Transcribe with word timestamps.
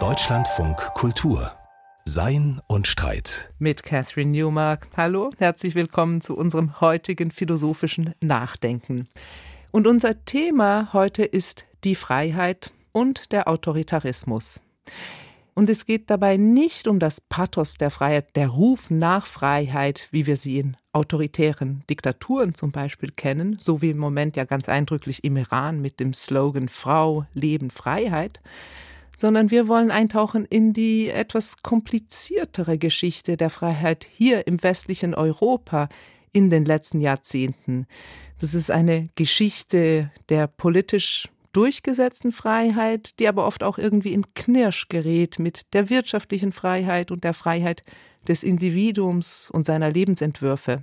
Deutschlandfunk 0.00 0.78
Kultur 0.94 1.52
sein 2.06 2.62
und 2.66 2.86
Streit. 2.86 3.52
Mit 3.58 3.82
Catherine 3.82 4.30
Newmark. 4.30 4.88
Hallo, 4.96 5.30
herzlich 5.36 5.74
willkommen 5.74 6.22
zu 6.22 6.34
unserem 6.34 6.80
heutigen 6.80 7.30
philosophischen 7.30 8.14
Nachdenken. 8.22 9.08
Und 9.72 9.86
unser 9.86 10.24
Thema 10.24 10.94
heute 10.94 11.22
ist 11.22 11.66
die 11.84 11.94
Freiheit 11.94 12.72
und 12.92 13.30
der 13.30 13.46
Autoritarismus. 13.46 14.62
Und 15.54 15.68
es 15.68 15.84
geht 15.84 16.08
dabei 16.08 16.38
nicht 16.38 16.88
um 16.88 16.98
das 16.98 17.20
Pathos 17.20 17.76
der 17.76 17.90
Freiheit, 17.90 18.34
der 18.36 18.48
Ruf 18.48 18.90
nach 18.90 19.26
Freiheit, 19.26 20.08
wie 20.10 20.26
wir 20.26 20.36
sie 20.36 20.58
in 20.58 20.76
autoritären 20.92 21.84
Diktaturen 21.90 22.54
zum 22.54 22.72
Beispiel 22.72 23.10
kennen, 23.10 23.58
so 23.60 23.82
wie 23.82 23.90
im 23.90 23.98
Moment 23.98 24.36
ja 24.36 24.44
ganz 24.44 24.68
eindrücklich 24.68 25.24
im 25.24 25.36
Iran 25.36 25.82
mit 25.82 26.00
dem 26.00 26.14
Slogan 26.14 26.68
Frau, 26.70 27.26
Leben, 27.34 27.70
Freiheit, 27.70 28.40
sondern 29.14 29.50
wir 29.50 29.68
wollen 29.68 29.90
eintauchen 29.90 30.46
in 30.46 30.72
die 30.72 31.10
etwas 31.10 31.62
kompliziertere 31.62 32.78
Geschichte 32.78 33.36
der 33.36 33.50
Freiheit 33.50 34.06
hier 34.10 34.46
im 34.46 34.62
westlichen 34.62 35.14
Europa 35.14 35.90
in 36.32 36.48
den 36.48 36.64
letzten 36.64 37.02
Jahrzehnten. 37.02 37.86
Das 38.40 38.54
ist 38.54 38.70
eine 38.70 39.10
Geschichte 39.16 40.10
der 40.30 40.46
politisch 40.46 41.28
durchgesetzten 41.52 42.32
Freiheit, 42.32 43.18
die 43.18 43.28
aber 43.28 43.46
oft 43.46 43.62
auch 43.62 43.78
irgendwie 43.78 44.12
in 44.12 44.34
Knirsch 44.34 44.88
gerät 44.88 45.38
mit 45.38 45.72
der 45.74 45.90
wirtschaftlichen 45.90 46.52
Freiheit 46.52 47.10
und 47.10 47.24
der 47.24 47.34
Freiheit 47.34 47.84
des 48.26 48.42
Individuums 48.42 49.50
und 49.50 49.66
seiner 49.66 49.90
Lebensentwürfe. 49.90 50.82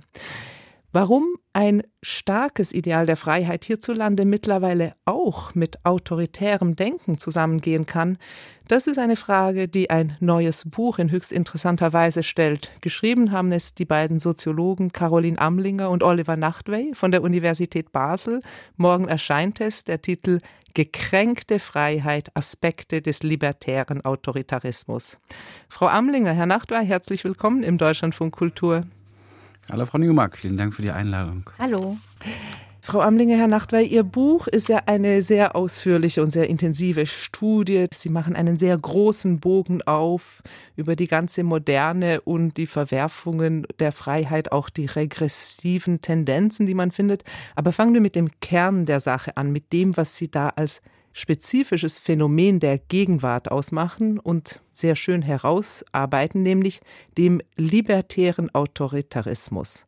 Warum 0.92 1.36
ein 1.52 1.84
starkes 2.02 2.72
Ideal 2.72 3.06
der 3.06 3.16
Freiheit 3.16 3.64
hierzulande 3.64 4.24
mittlerweile 4.24 4.94
auch 5.04 5.54
mit 5.54 5.84
autoritärem 5.84 6.74
Denken 6.74 7.16
zusammengehen 7.16 7.86
kann, 7.86 8.18
das 8.66 8.88
ist 8.88 8.98
eine 8.98 9.14
Frage, 9.14 9.68
die 9.68 9.88
ein 9.88 10.16
neues 10.18 10.68
Buch 10.68 10.98
in 10.98 11.12
höchst 11.12 11.30
interessanter 11.30 11.92
Weise 11.92 12.24
stellt. 12.24 12.72
Geschrieben 12.80 13.30
haben 13.30 13.52
es 13.52 13.74
die 13.76 13.84
beiden 13.84 14.18
Soziologen 14.18 14.90
Caroline 14.90 15.38
Amlinger 15.38 15.90
und 15.90 16.02
Oliver 16.02 16.36
Nachtwey 16.36 16.90
von 16.94 17.12
der 17.12 17.22
Universität 17.22 17.92
Basel. 17.92 18.40
Morgen 18.76 19.06
erscheint 19.06 19.60
es, 19.60 19.84
der 19.84 20.02
Titel 20.02 20.40
Gekränkte 20.74 21.60
Freiheit, 21.60 22.30
Aspekte 22.34 23.00
des 23.00 23.22
libertären 23.22 24.04
Autoritarismus. 24.04 25.18
Frau 25.68 25.86
Amlinger, 25.86 26.32
Herr 26.32 26.46
Nachtwey, 26.46 26.84
herzlich 26.84 27.24
willkommen 27.24 27.62
im 27.62 27.78
Deutschlandfunk 27.78 28.34
Kultur. 28.34 28.84
Hallo 29.68 29.84
Frau 29.86 29.98
Newmark, 29.98 30.36
vielen 30.36 30.56
Dank 30.56 30.74
für 30.74 30.82
die 30.82 30.90
Einladung. 30.90 31.48
Hallo. 31.58 31.96
Frau 32.82 33.02
Amlinger, 33.02 33.36
Herr 33.36 33.46
Nachtwey, 33.46 33.86
Ihr 33.86 34.02
Buch 34.04 34.46
ist 34.46 34.68
ja 34.68 34.80
eine 34.86 35.20
sehr 35.20 35.54
ausführliche 35.54 36.22
und 36.22 36.30
sehr 36.30 36.48
intensive 36.48 37.04
Studie. 37.04 37.86
Sie 37.92 38.08
machen 38.08 38.34
einen 38.34 38.58
sehr 38.58 38.76
großen 38.76 39.38
Bogen 39.38 39.82
auf 39.82 40.42
über 40.76 40.96
die 40.96 41.06
ganze 41.06 41.44
Moderne 41.44 42.22
und 42.22 42.56
die 42.56 42.66
Verwerfungen 42.66 43.66
der 43.78 43.92
Freiheit, 43.92 44.50
auch 44.50 44.70
die 44.70 44.86
regressiven 44.86 46.00
Tendenzen, 46.00 46.66
die 46.66 46.74
man 46.74 46.90
findet. 46.90 47.22
Aber 47.54 47.72
fangen 47.72 47.94
wir 47.94 48.00
mit 48.00 48.16
dem 48.16 48.30
Kern 48.40 48.86
der 48.86 49.00
Sache 49.00 49.36
an, 49.36 49.52
mit 49.52 49.72
dem, 49.74 49.96
was 49.96 50.16
Sie 50.16 50.30
da 50.30 50.48
als 50.48 50.80
spezifisches 51.20 51.98
Phänomen 51.98 52.60
der 52.60 52.78
Gegenwart 52.78 53.50
ausmachen 53.50 54.18
und 54.18 54.60
sehr 54.72 54.96
schön 54.96 55.20
herausarbeiten, 55.20 56.42
nämlich 56.42 56.80
dem 57.18 57.42
libertären 57.56 58.52
Autoritarismus. 58.54 59.86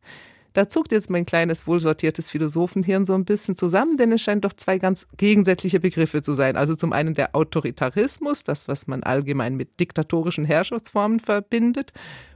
Da 0.53 0.69
zuckt 0.69 0.91
jetzt 0.91 1.09
mein 1.09 1.25
kleines, 1.25 1.65
wohlsortiertes 1.65 2.29
Philosophenhirn 2.29 3.07
so 3.07 3.15
ein 3.15 3.25
bisschen 3.25 3.57
zusammen, 3.57 3.97
denn 3.97 4.11
es 4.11 4.21
scheint 4.21 4.45
doch 4.45 4.53
zwei 4.53 4.77
ganz 4.77 5.07
gegensätzliche 5.17 5.79
Begriffe 5.79 6.21
zu 6.21 6.35
sein. 6.35 6.55
Also 6.55 6.75
zum 6.75 6.93
einen 6.93 7.15
der 7.15 7.35
Autoritarismus, 7.35 8.43
das, 8.43 8.67
was 8.67 8.85
man 8.85 9.01
allgemein 9.01 9.55
mit 9.55 9.79
diktatorischen 9.79 10.45
Herrschaftsformen 10.45 11.19
verbindet, 11.19 11.91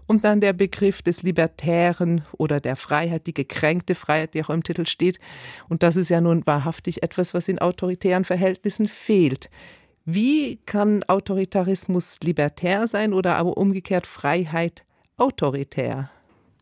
und 0.08 0.24
dann 0.24 0.42
der 0.42 0.54
Begriff 0.54 1.02
des 1.02 1.22
Libertären 1.22 2.24
oder 2.38 2.60
der 2.60 2.76
Freiheit, 2.76 3.28
die 3.28 3.34
gekränkte 3.34 3.94
Freiheit, 3.94 4.34
die 4.34 4.44
auch 4.44 4.50
im 4.50 4.64
Titel 4.64 4.88
steht. 4.88 5.20
Und 5.70 5.84
das 5.84 5.98
ist 5.98 6.10
ja 6.10 6.22
nun 6.22 6.48
wahrhaftig 6.48 7.04
etwas, 7.04 7.34
was 7.34 7.48
in 7.48 7.60
autoritären 7.60 8.24
Verhältnissen 8.24 8.88
fehlt. 8.88 9.50
Wie 10.06 10.58
kann 10.66 11.04
Autoritarismus 11.04 12.20
libertär 12.22 12.88
sein 12.88 13.14
oder 13.14 13.36
aber 13.36 13.58
umgekehrt 13.58 14.08
Freiheit 14.08 14.86
autoritär? 15.18 16.10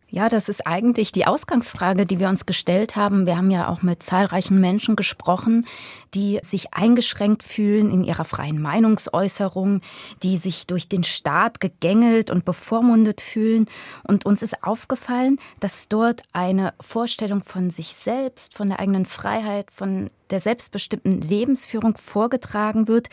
Ja, 0.07 0.29
das 0.29 0.49
ist 0.49 0.67
eigentlich 0.67 1.11
die 1.11 1.25
Ausgangsfrage, 1.25 2.05
die 2.05 2.19
wir 2.19 2.29
uns 2.29 2.45
gestellt 2.45 2.95
haben. 2.95 3.25
Wir 3.25 3.37
haben 3.37 3.49
ja 3.49 3.67
auch 3.67 3.81
mit 3.81 4.03
zahlreichen 4.03 4.61
Menschen 4.61 4.95
gesprochen, 4.95 5.65
die 6.13 6.39
sich 6.43 6.75
eingeschränkt 6.75 7.41
fühlen 7.41 7.91
in 7.91 8.03
ihrer 8.03 8.23
freien 8.23 8.61
Meinungsäußerung, 8.61 9.81
die 10.21 10.37
sich 10.37 10.67
durch 10.67 10.87
den 10.87 11.03
Staat 11.03 11.59
gegängelt 11.59 12.29
und 12.29 12.45
bevormundet 12.45 13.19
fühlen. 13.19 13.65
Und 14.03 14.27
uns 14.27 14.43
ist 14.43 14.63
aufgefallen, 14.63 15.39
dass 15.59 15.89
dort 15.89 16.21
eine 16.33 16.75
Vorstellung 16.79 17.43
von 17.43 17.71
sich 17.71 17.95
selbst, 17.95 18.55
von 18.55 18.69
der 18.69 18.79
eigenen 18.79 19.07
Freiheit, 19.07 19.71
von 19.71 20.11
der 20.29 20.39
selbstbestimmten 20.39 21.19
Lebensführung 21.19 21.97
vorgetragen 21.97 22.87
wird, 22.87 23.09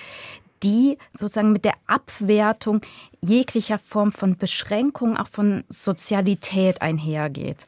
die 0.62 0.98
sozusagen 1.14 1.52
mit 1.52 1.64
der 1.64 1.74
Abwertung 1.86 2.80
jeglicher 3.20 3.78
Form 3.78 4.12
von 4.12 4.36
Beschränkung, 4.36 5.16
auch 5.16 5.28
von 5.28 5.64
Sozialität 5.68 6.82
einhergeht. 6.82 7.66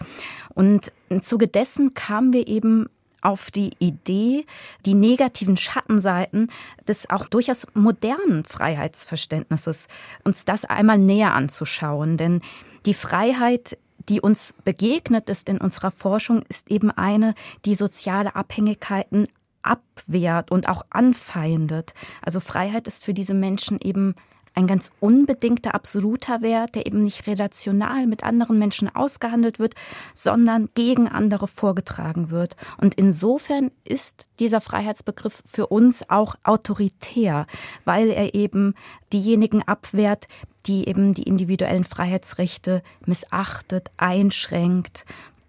Und 0.55 0.93
im 1.09 1.23
Zuge 1.23 1.49
dessen 1.49 1.95
kamen 1.95 2.33
wir 2.33 2.47
eben 2.47 2.89
auf 3.21 3.51
die 3.51 3.71
Idee, 3.79 4.45
die 4.85 4.95
negativen 4.95 5.57
Schattenseiten 5.57 6.51
des 6.87 7.09
auch 7.09 7.27
durchaus 7.27 7.67
modernen 7.73 8.45
Freiheitsverständnisses, 8.45 9.89
uns 10.25 10.45
das 10.45 10.67
einmal 10.67 10.99
näher 10.99 11.33
anzuschauen. 11.33 12.19
Denn 12.19 12.43
die 12.85 12.95
Freiheit 12.95 13.79
die 14.09 14.21
uns 14.21 14.55
begegnet 14.65 15.29
ist 15.29 15.49
in 15.49 15.59
unserer 15.59 15.91
Forschung, 15.91 16.43
ist 16.49 16.71
eben 16.71 16.91
eine, 16.91 17.35
die 17.65 17.75
soziale 17.75 18.37
Abhängigkeiten 18.37 19.29
abwehrt 19.65 20.51
und 20.51 20.69
auch 20.69 20.83
anfeindet. 20.91 21.95
Also 22.23 22.41
Freiheit 22.41 22.87
ist 22.87 23.05
für 23.05 23.15
diese 23.15 23.35
Menschen 23.35 23.81
eben 23.81 24.15
ein 24.55 24.67
ganz 24.67 24.93
unbedingter, 25.01 25.75
absoluter 25.75 26.41
Wert, 26.41 26.75
der 26.75 26.87
eben 26.87 27.03
nicht 27.03 27.27
relational 27.27 28.07
mit 28.07 28.23
anderen 28.23 28.59
Menschen 28.59 28.95
ausgehandelt 28.95 29.59
wird, 29.59 29.75
sondern 30.13 30.69
gegen 30.75 31.09
andere 31.09 31.49
vorgetragen 31.49 32.31
wird. 32.31 32.57
Und 32.79 32.95
insofern 32.95 33.71
ist 33.85 34.31
dieser 34.39 34.61
Freiheitsbegriff 34.61 35.43
für 35.45 35.67
uns 35.67 36.09
auch 36.09 36.37
autoritär, 36.45 37.47
weil 37.85 38.11
er 38.11 38.35
eben 38.35 38.75
diejenigen 39.13 39.63
abwehrt, 39.63 40.29
die 40.67 40.89
eben 40.89 41.15
die 41.15 41.25
individuellen 41.25 41.85
Freiheitsrechte 41.85 42.83
missachtet, 43.05 43.91
einschränkt, 43.97 45.05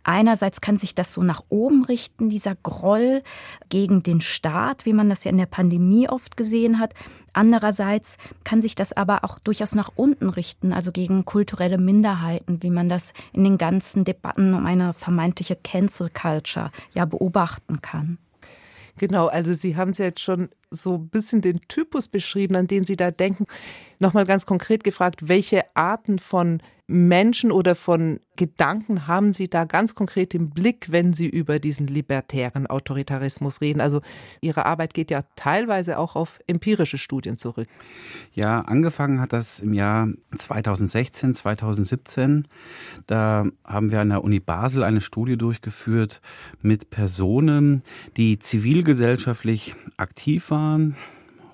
Einerseits 0.05 0.61
kann 0.61 0.77
sich 0.77 0.93
das 0.93 1.13
so 1.13 1.23
nach 1.23 1.43
oben 1.49 1.83
richten, 1.83 2.29
dieser 2.29 2.53
Groll 2.53 3.23
gegen 3.69 4.03
den 4.03 4.21
Staat, 4.21 4.85
wie 4.85 4.93
man 4.93 5.09
das 5.09 5.23
ja 5.23 5.31
in 5.31 5.39
der 5.39 5.47
Pandemie 5.47 6.07
oft 6.07 6.37
gesehen 6.37 6.79
hat. 6.79 6.93
Andererseits 7.33 8.17
kann 8.43 8.61
sich 8.61 8.75
das 8.75 8.93
aber 8.93 9.23
auch 9.23 9.39
durchaus 9.39 9.73
nach 9.73 9.89
unten 9.95 10.29
richten, 10.29 10.73
also 10.73 10.91
gegen 10.91 11.25
kulturelle 11.25 11.79
Minderheiten, 11.79 12.61
wie 12.61 12.69
man 12.69 12.87
das 12.87 13.13
in 13.33 13.43
den 13.43 13.57
ganzen 13.57 14.03
Debatten 14.03 14.53
um 14.53 14.67
eine 14.67 14.93
vermeintliche 14.93 15.55
Cancel 15.55 16.11
Culture 16.11 16.69
ja 16.93 17.05
beobachten 17.05 17.81
kann. 17.81 18.19
Genau, 18.97 19.25
also 19.25 19.53
Sie 19.53 19.75
haben 19.75 19.89
es 19.89 19.97
jetzt 19.97 20.21
schon 20.21 20.49
so 20.69 20.95
ein 20.95 21.09
bisschen 21.09 21.41
den 21.41 21.61
Typus 21.67 22.07
beschrieben, 22.07 22.55
an 22.55 22.67
den 22.67 22.83
Sie 22.83 22.95
da 22.95 23.11
denken. 23.11 23.45
Nochmal 23.99 24.25
ganz 24.25 24.45
konkret 24.45 24.83
gefragt, 24.83 25.27
welche 25.27 25.63
Arten 25.75 26.19
von 26.19 26.61
Menschen 26.87 27.51
oder 27.51 27.73
von 27.73 28.19
Gedanken 28.35 29.07
haben 29.07 29.33
Sie 29.33 29.49
da 29.49 29.63
ganz 29.63 29.95
konkret 29.95 30.35
im 30.35 30.51
Blick, 30.51 30.91
wenn 30.91 31.13
Sie 31.13 31.27
über 31.27 31.57
diesen 31.57 31.87
libertären 31.87 32.67
Autoritarismus 32.67 33.61
reden? 33.61 33.81
Also 33.81 34.01
Ihre 34.41 34.65
Arbeit 34.65 34.93
geht 34.93 35.09
ja 35.09 35.23
teilweise 35.35 35.97
auch 35.97 36.15
auf 36.15 36.39
empirische 36.45 36.99
Studien 36.99 37.37
zurück. 37.37 37.67
Ja, 38.33 38.61
angefangen 38.61 39.19
hat 39.19 39.33
das 39.33 39.61
im 39.61 39.73
Jahr 39.73 40.09
2016, 40.37 41.33
2017. 41.33 42.47
Da 43.07 43.45
haben 43.63 43.91
wir 43.91 44.01
an 44.01 44.09
der 44.09 44.23
Uni 44.23 44.39
Basel 44.39 44.83
eine 44.83 45.01
Studie 45.01 45.37
durchgeführt 45.37 46.21
mit 46.61 46.91
Personen, 46.91 47.81
die 48.17 48.37
zivilgesellschaftlich 48.37 49.75
aktiv 49.97 50.51
waren, 50.51 50.54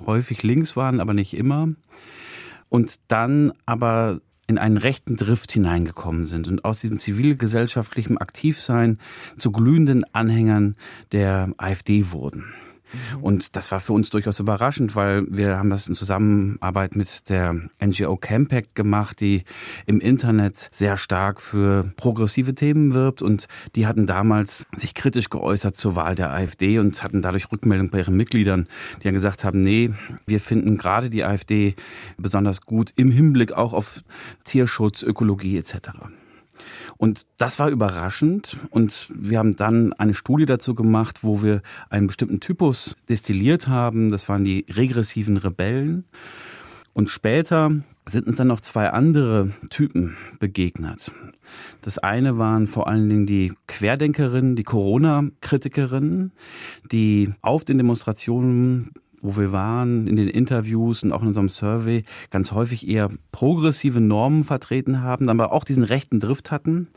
häufig 0.05 0.43
links 0.43 0.75
waren, 0.75 0.99
aber 0.99 1.13
nicht 1.13 1.33
immer. 1.33 1.69
Und 2.69 2.99
dann 3.07 3.53
aber 3.65 4.21
in 4.47 4.57
einen 4.57 4.77
rechten 4.77 5.15
Drift 5.15 5.51
hineingekommen 5.51 6.25
sind 6.25 6.47
und 6.47 6.65
aus 6.65 6.81
diesem 6.81 6.97
zivilgesellschaftlichen 6.97 8.17
Aktivsein 8.17 8.99
zu 9.37 9.51
glühenden 9.51 10.03
Anhängern 10.13 10.75
der 11.11 11.53
AfD 11.57 12.11
wurden. 12.11 12.53
Mhm. 13.17 13.23
Und 13.23 13.55
das 13.55 13.71
war 13.71 13.79
für 13.79 13.93
uns 13.93 14.09
durchaus 14.09 14.39
überraschend, 14.39 14.95
weil 14.95 15.25
wir 15.29 15.57
haben 15.57 15.69
das 15.69 15.87
in 15.87 15.95
Zusammenarbeit 15.95 16.95
mit 16.95 17.29
der 17.29 17.55
NGO 17.83 18.17
Campact 18.17 18.75
gemacht, 18.75 19.19
die 19.19 19.43
im 19.85 19.99
Internet 19.99 20.69
sehr 20.71 20.97
stark 20.97 21.41
für 21.41 21.91
progressive 21.95 22.55
Themen 22.55 22.93
wirbt 22.93 23.21
und 23.21 23.47
die 23.75 23.87
hatten 23.87 24.05
damals 24.05 24.65
sich 24.75 24.93
kritisch 24.93 25.29
geäußert 25.29 25.75
zur 25.75 25.95
Wahl 25.95 26.15
der 26.15 26.31
AfD 26.31 26.79
und 26.79 27.03
hatten 27.03 27.21
dadurch 27.21 27.51
Rückmeldung 27.51 27.89
bei 27.89 27.99
ihren 27.99 28.15
Mitgliedern, 28.15 28.67
die 28.99 29.03
dann 29.03 29.13
gesagt 29.13 29.43
haben, 29.43 29.61
nee, 29.61 29.91
wir 30.27 30.39
finden 30.39 30.77
gerade 30.77 31.09
die 31.09 31.23
AfD 31.23 31.75
besonders 32.17 32.61
gut 32.61 32.91
im 32.95 33.11
Hinblick 33.11 33.51
auch 33.51 33.73
auf 33.73 34.03
Tierschutz, 34.43 35.03
Ökologie 35.03 35.57
etc. 35.57 35.91
Und 36.97 37.25
das 37.37 37.59
war 37.59 37.69
überraschend. 37.69 38.57
Und 38.69 39.07
wir 39.13 39.39
haben 39.39 39.55
dann 39.55 39.93
eine 39.93 40.13
Studie 40.13 40.45
dazu 40.45 40.75
gemacht, 40.75 41.19
wo 41.23 41.41
wir 41.41 41.61
einen 41.89 42.07
bestimmten 42.07 42.39
Typus 42.39 42.95
destilliert 43.09 43.67
haben. 43.67 44.11
Das 44.11 44.29
waren 44.29 44.43
die 44.43 44.65
regressiven 44.69 45.37
Rebellen. 45.37 46.05
Und 46.93 47.09
später 47.09 47.71
sind 48.05 48.27
uns 48.27 48.35
dann 48.35 48.47
noch 48.47 48.61
zwei 48.61 48.89
andere 48.89 49.51
Typen 49.69 50.17
begegnet. 50.39 51.11
Das 51.81 51.97
eine 51.97 52.37
waren 52.37 52.67
vor 52.67 52.87
allen 52.87 53.07
Dingen 53.09 53.25
die 53.25 53.53
Querdenkerinnen, 53.67 54.55
die 54.55 54.63
Corona-Kritikerinnen, 54.63 56.33
die 56.91 57.33
auf 57.41 57.63
den 57.63 57.77
Demonstrationen 57.77 58.91
wo 59.21 59.37
wir 59.37 59.51
waren, 59.51 60.07
in 60.07 60.15
den 60.15 60.27
Interviews 60.27 61.03
und 61.03 61.11
auch 61.11 61.21
in 61.21 61.27
unserem 61.27 61.49
Survey, 61.49 62.03
ganz 62.29 62.51
häufig 62.51 62.87
eher 62.87 63.09
progressive 63.31 64.01
Normen 64.01 64.43
vertreten 64.43 65.01
haben, 65.01 65.29
aber 65.29 65.51
auch 65.51 65.63
diesen 65.63 65.83
rechten 65.83 66.19
Drift 66.19 66.51
hatten. 66.51 66.87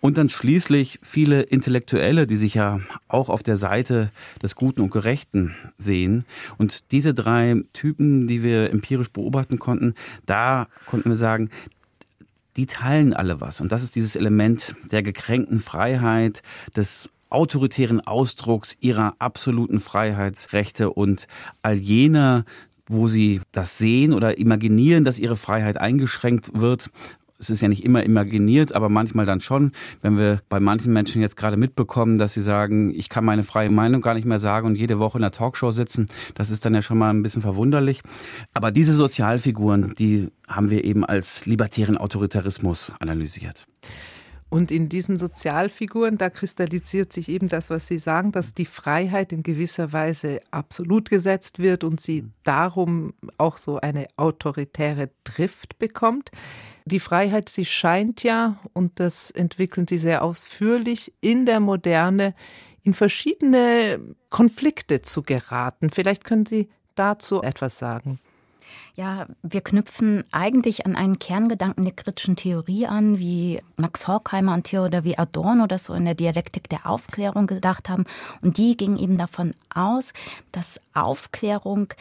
Und 0.00 0.18
dann 0.18 0.28
schließlich 0.28 0.98
viele 1.02 1.42
Intellektuelle, 1.42 2.26
die 2.26 2.36
sich 2.36 2.54
ja 2.54 2.80
auch 3.08 3.28
auf 3.28 3.42
der 3.42 3.56
Seite 3.56 4.10
des 4.42 4.54
Guten 4.54 4.80
und 4.80 4.90
Gerechten 4.90 5.54
sehen. 5.78 6.24
Und 6.58 6.92
diese 6.92 7.14
drei 7.14 7.62
Typen, 7.72 8.28
die 8.28 8.42
wir 8.42 8.70
empirisch 8.70 9.10
beobachten 9.10 9.58
konnten, 9.58 9.94
da 10.26 10.66
konnten 10.86 11.10
wir 11.10 11.16
sagen, 11.16 11.50
die 12.56 12.66
teilen 12.66 13.14
alle 13.14 13.40
was. 13.40 13.60
Und 13.60 13.72
das 13.72 13.82
ist 13.82 13.96
dieses 13.96 14.16
Element 14.16 14.74
der 14.90 15.02
gekränkten 15.02 15.60
Freiheit, 15.60 16.42
des 16.76 17.08
autoritären 17.30 18.00
Ausdrucks 18.00 18.76
ihrer 18.80 19.14
absoluten 19.18 19.80
Freiheitsrechte 19.80 20.90
und 20.90 21.26
all 21.62 21.78
jener, 21.78 22.44
wo 22.86 23.08
sie 23.08 23.40
das 23.52 23.78
sehen 23.78 24.12
oder 24.12 24.38
imaginieren, 24.38 25.04
dass 25.04 25.18
ihre 25.18 25.36
Freiheit 25.36 25.78
eingeschränkt 25.78 26.50
wird, 26.54 26.90
es 27.40 27.48
ist 27.48 27.62
ja 27.62 27.68
nicht 27.68 27.84
immer 27.84 28.04
imaginiert, 28.04 28.72
aber 28.72 28.88
manchmal 28.88 29.24
dann 29.24 29.40
schon, 29.40 29.72
wenn 30.02 30.18
wir 30.18 30.42
bei 30.48 30.60
manchen 30.60 30.92
Menschen 30.92 31.22
jetzt 31.22 31.36
gerade 31.36 31.56
mitbekommen, 31.56 32.18
dass 32.18 32.34
sie 32.34 32.42
sagen, 32.42 32.94
ich 32.94 33.08
kann 33.08 33.24
meine 33.24 33.42
freie 33.42 33.70
Meinung 33.70 34.02
gar 34.02 34.14
nicht 34.14 34.26
mehr 34.26 34.38
sagen 34.38 34.66
und 34.66 34.76
jede 34.76 34.98
Woche 34.98 35.18
in 35.18 35.22
der 35.22 35.32
Talkshow 35.32 35.70
sitzen, 35.70 36.08
das 36.34 36.50
ist 36.50 36.64
dann 36.64 36.74
ja 36.74 36.82
schon 36.82 36.98
mal 36.98 37.10
ein 37.10 37.22
bisschen 37.22 37.42
verwunderlich. 37.42 38.02
Aber 38.52 38.70
diese 38.70 38.92
Sozialfiguren, 38.92 39.94
die 39.98 40.28
haben 40.46 40.70
wir 40.70 40.84
eben 40.84 41.04
als 41.04 41.46
libertären 41.46 41.96
Autoritarismus 41.96 42.92
analysiert. 43.00 43.66
Und 44.50 44.72
in 44.72 44.88
diesen 44.88 45.14
Sozialfiguren, 45.14 46.18
da 46.18 46.28
kristallisiert 46.28 47.12
sich 47.12 47.28
eben 47.28 47.48
das, 47.48 47.70
was 47.70 47.86
Sie 47.86 48.00
sagen, 48.00 48.32
dass 48.32 48.52
die 48.52 48.66
Freiheit 48.66 49.32
in 49.32 49.44
gewisser 49.44 49.92
Weise 49.92 50.40
absolut 50.50 51.08
gesetzt 51.08 51.60
wird 51.60 51.84
und 51.84 52.00
sie 52.00 52.24
darum 52.42 53.14
auch 53.38 53.56
so 53.58 53.78
eine 53.78 54.08
autoritäre 54.16 55.10
Drift 55.22 55.78
bekommt. 55.78 56.32
Die 56.84 56.98
Freiheit, 56.98 57.48
sie 57.48 57.64
scheint 57.64 58.24
ja, 58.24 58.58
und 58.72 58.98
das 58.98 59.30
entwickeln 59.30 59.86
Sie 59.86 59.98
sehr 59.98 60.24
ausführlich, 60.24 61.12
in 61.20 61.46
der 61.46 61.60
Moderne 61.60 62.34
in 62.82 62.92
verschiedene 62.92 64.00
Konflikte 64.30 65.00
zu 65.00 65.22
geraten. 65.22 65.90
Vielleicht 65.90 66.24
können 66.24 66.46
Sie 66.46 66.68
dazu 66.96 67.40
etwas 67.42 67.78
sagen. 67.78 68.18
Ja, 68.94 69.26
wir 69.42 69.60
knüpfen 69.60 70.24
eigentlich 70.32 70.86
an 70.86 70.96
einen 70.96 71.18
Kerngedanken 71.18 71.84
der 71.84 71.94
kritischen 71.94 72.36
Theorie 72.36 72.86
an, 72.86 73.18
wie 73.18 73.60
Max 73.76 74.08
Horkheimer 74.08 74.54
und 74.54 74.64
Theodor 74.64 75.04
wie 75.04 75.18
Adorno 75.18 75.66
das 75.66 75.84
so 75.84 75.94
in 75.94 76.04
der 76.04 76.14
Dialektik 76.14 76.68
der 76.68 76.86
Aufklärung 76.86 77.46
gedacht 77.46 77.88
haben. 77.88 78.04
Und 78.42 78.58
die 78.58 78.76
gingen 78.76 78.98
eben 78.98 79.16
davon 79.16 79.54
aus, 79.74 80.12
dass 80.52 80.80
Aufklärung 80.94 81.92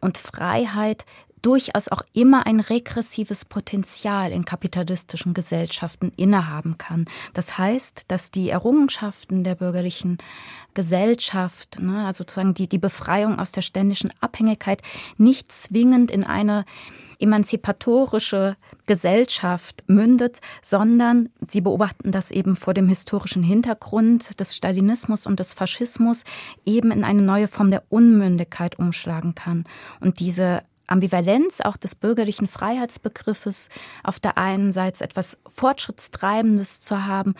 und 0.00 0.18
Freiheit 0.18 1.04
durchaus 1.42 1.88
auch 1.88 2.02
immer 2.12 2.46
ein 2.46 2.60
regressives 2.60 3.44
Potenzial 3.44 4.32
in 4.32 4.44
kapitalistischen 4.44 5.34
Gesellschaften 5.34 6.12
innehaben 6.16 6.78
kann. 6.78 7.04
Das 7.34 7.58
heißt, 7.58 8.06
dass 8.08 8.30
die 8.30 8.50
Errungenschaften 8.50 9.44
der 9.44 9.54
bürgerlichen 9.54 10.18
Gesellschaft, 10.74 11.80
ne, 11.80 12.06
also 12.06 12.18
sozusagen 12.18 12.54
die, 12.54 12.68
die 12.68 12.78
Befreiung 12.78 13.38
aus 13.38 13.52
der 13.52 13.62
ständischen 13.62 14.10
Abhängigkeit, 14.20 14.82
nicht 15.16 15.52
zwingend 15.52 16.10
in 16.10 16.24
eine 16.24 16.64
emanzipatorische 17.18 18.56
Gesellschaft 18.86 19.84
mündet, 19.86 20.40
sondern 20.62 21.28
sie 21.48 21.60
beobachten 21.60 22.12
das 22.12 22.30
eben 22.30 22.56
vor 22.56 22.74
dem 22.74 22.88
historischen 22.88 23.42
Hintergrund 23.42 24.38
des 24.38 24.54
Stalinismus 24.54 25.26
und 25.26 25.40
des 25.40 25.52
Faschismus 25.52 26.24
eben 26.64 26.90
in 26.90 27.04
eine 27.04 27.22
neue 27.22 27.48
Form 27.48 27.70
der 27.70 27.84
Unmündigkeit 27.88 28.78
umschlagen 28.78 29.34
kann. 29.34 29.64
Und 30.00 30.20
diese 30.20 30.62
Ambivalenz 30.86 31.60
auch 31.60 31.76
des 31.76 31.94
bürgerlichen 31.94 32.48
Freiheitsbegriffes, 32.48 33.68
auf 34.04 34.20
der 34.20 34.38
einen 34.38 34.72
Seite 34.72 35.04
etwas 35.04 35.40
Fortschrittstreibendes 35.48 36.80
zu 36.80 37.06
haben, 37.06 37.34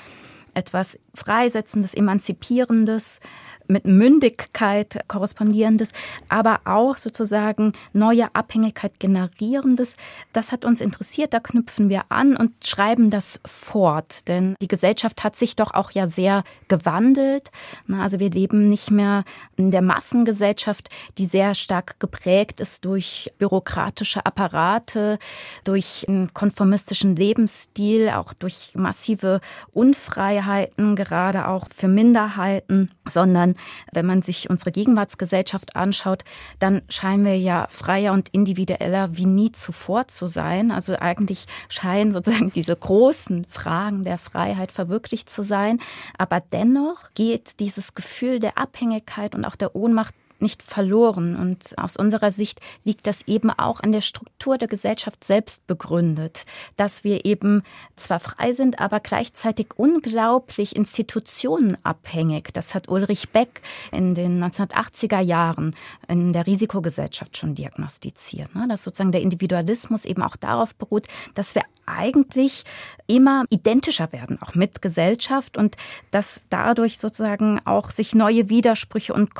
etwas 0.54 0.98
Freisetzendes, 1.14 1.94
Emanzipierendes, 1.94 3.20
mit 3.68 3.86
Mündigkeit 3.86 5.00
korrespondierendes, 5.08 5.92
aber 6.28 6.60
auch 6.64 6.96
sozusagen 6.96 7.72
neue 7.92 8.34
Abhängigkeit 8.34 8.98
generierendes. 8.98 9.96
Das 10.32 10.52
hat 10.52 10.64
uns 10.64 10.80
interessiert, 10.80 11.34
da 11.34 11.40
knüpfen 11.40 11.88
wir 11.88 12.04
an 12.08 12.36
und 12.36 12.52
schreiben 12.64 13.10
das 13.10 13.40
fort, 13.44 14.28
denn 14.28 14.54
die 14.60 14.68
Gesellschaft 14.68 15.24
hat 15.24 15.36
sich 15.36 15.56
doch 15.56 15.74
auch 15.74 15.90
ja 15.90 16.06
sehr 16.06 16.44
gewandelt. 16.68 17.50
Also 17.92 18.20
wir 18.20 18.30
leben 18.30 18.68
nicht 18.68 18.90
mehr 18.90 19.24
in 19.56 19.70
der 19.70 19.82
Massengesellschaft, 19.82 20.88
die 21.18 21.26
sehr 21.26 21.54
stark 21.54 21.98
geprägt 22.00 22.60
ist 22.60 22.84
durch 22.84 23.32
bürokratische 23.38 24.24
Apparate, 24.24 25.18
durch 25.64 26.06
einen 26.08 26.32
konformistischen 26.34 27.16
Lebensstil, 27.16 28.10
auch 28.10 28.32
durch 28.32 28.72
massive 28.74 29.40
Unfreiheiten, 29.72 30.96
gerade 30.96 31.48
auch 31.48 31.66
für 31.74 31.88
Minderheiten, 31.88 32.90
sondern 33.06 33.54
wenn 33.92 34.06
man 34.06 34.22
sich 34.22 34.50
unsere 34.50 34.72
Gegenwartsgesellschaft 34.72 35.76
anschaut, 35.76 36.24
dann 36.58 36.82
scheinen 36.88 37.24
wir 37.24 37.38
ja 37.38 37.66
freier 37.70 38.12
und 38.12 38.28
individueller 38.30 39.16
wie 39.16 39.26
nie 39.26 39.52
zuvor 39.52 40.08
zu 40.08 40.26
sein. 40.26 40.70
Also 40.70 40.96
eigentlich 40.98 41.46
scheinen 41.68 42.12
sozusagen 42.12 42.52
diese 42.52 42.76
großen 42.76 43.46
Fragen 43.48 44.04
der 44.04 44.18
Freiheit 44.18 44.72
verwirklicht 44.72 45.30
zu 45.30 45.42
sein. 45.42 45.80
Aber 46.18 46.40
dennoch 46.40 47.14
geht 47.14 47.60
dieses 47.60 47.94
Gefühl 47.94 48.38
der 48.38 48.58
Abhängigkeit 48.58 49.34
und 49.34 49.44
auch 49.44 49.56
der 49.56 49.74
Ohnmacht 49.74 50.14
nicht 50.40 50.62
verloren. 50.62 51.36
Und 51.36 51.76
aus 51.78 51.96
unserer 51.96 52.30
Sicht 52.30 52.60
liegt 52.84 53.06
das 53.06 53.22
eben 53.26 53.50
auch 53.50 53.80
an 53.80 53.92
der 53.92 54.00
Struktur 54.00 54.58
der 54.58 54.68
Gesellschaft 54.68 55.24
selbst 55.24 55.66
begründet, 55.66 56.44
dass 56.76 57.04
wir 57.04 57.24
eben 57.24 57.62
zwar 57.96 58.20
frei 58.20 58.52
sind, 58.52 58.78
aber 58.78 59.00
gleichzeitig 59.00 59.68
unglaublich 59.76 60.76
institutionenabhängig. 60.76 62.48
Das 62.52 62.74
hat 62.74 62.88
Ulrich 62.88 63.30
Beck 63.30 63.62
in 63.92 64.14
den 64.14 64.42
1980er 64.42 65.20
Jahren 65.20 65.74
in 66.08 66.32
der 66.32 66.46
Risikogesellschaft 66.46 67.36
schon 67.36 67.54
diagnostiziert, 67.54 68.54
ne? 68.54 68.66
dass 68.68 68.82
sozusagen 68.82 69.12
der 69.12 69.22
Individualismus 69.22 70.04
eben 70.04 70.22
auch 70.22 70.36
darauf 70.36 70.74
beruht, 70.74 71.06
dass 71.34 71.54
wir 71.54 71.62
eigentlich 71.86 72.64
immer 73.06 73.44
identischer 73.48 74.12
werden, 74.12 74.40
auch 74.42 74.54
mit 74.54 74.82
Gesellschaft 74.82 75.56
und 75.56 75.76
dass 76.10 76.46
dadurch 76.50 76.98
sozusagen 76.98 77.60
auch 77.64 77.90
sich 77.90 78.14
neue 78.14 78.48
Widersprüche 78.48 79.14
und 79.14 79.34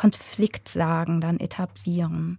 Konfliktlagen 0.86 1.20
dann 1.20 1.40
etablieren. 1.40 2.38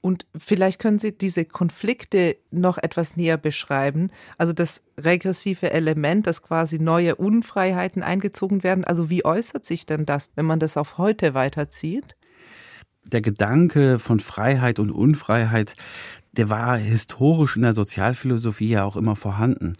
Und 0.00 0.26
vielleicht 0.36 0.80
können 0.80 0.98
Sie 0.98 1.12
diese 1.12 1.44
Konflikte 1.44 2.36
noch 2.50 2.78
etwas 2.78 3.16
näher 3.16 3.36
beschreiben. 3.36 4.10
Also 4.38 4.52
das 4.52 4.82
regressive 4.96 5.70
Element, 5.70 6.26
dass 6.26 6.42
quasi 6.42 6.78
neue 6.78 7.16
Unfreiheiten 7.16 8.02
eingezogen 8.02 8.62
werden. 8.62 8.84
Also 8.84 9.10
wie 9.10 9.24
äußert 9.24 9.64
sich 9.64 9.86
denn 9.86 10.06
das, 10.06 10.30
wenn 10.36 10.46
man 10.46 10.60
das 10.60 10.76
auf 10.76 10.98
heute 10.98 11.34
weiterzieht? 11.34 12.16
Der 13.04 13.22
Gedanke 13.22 13.98
von 13.98 14.20
Freiheit 14.20 14.78
und 14.78 14.92
Unfreiheit, 14.92 15.74
der 16.32 16.48
war 16.48 16.76
historisch 16.76 17.56
in 17.56 17.62
der 17.62 17.74
Sozialphilosophie 17.74 18.68
ja 18.68 18.84
auch 18.84 18.96
immer 18.96 19.16
vorhanden. 19.16 19.74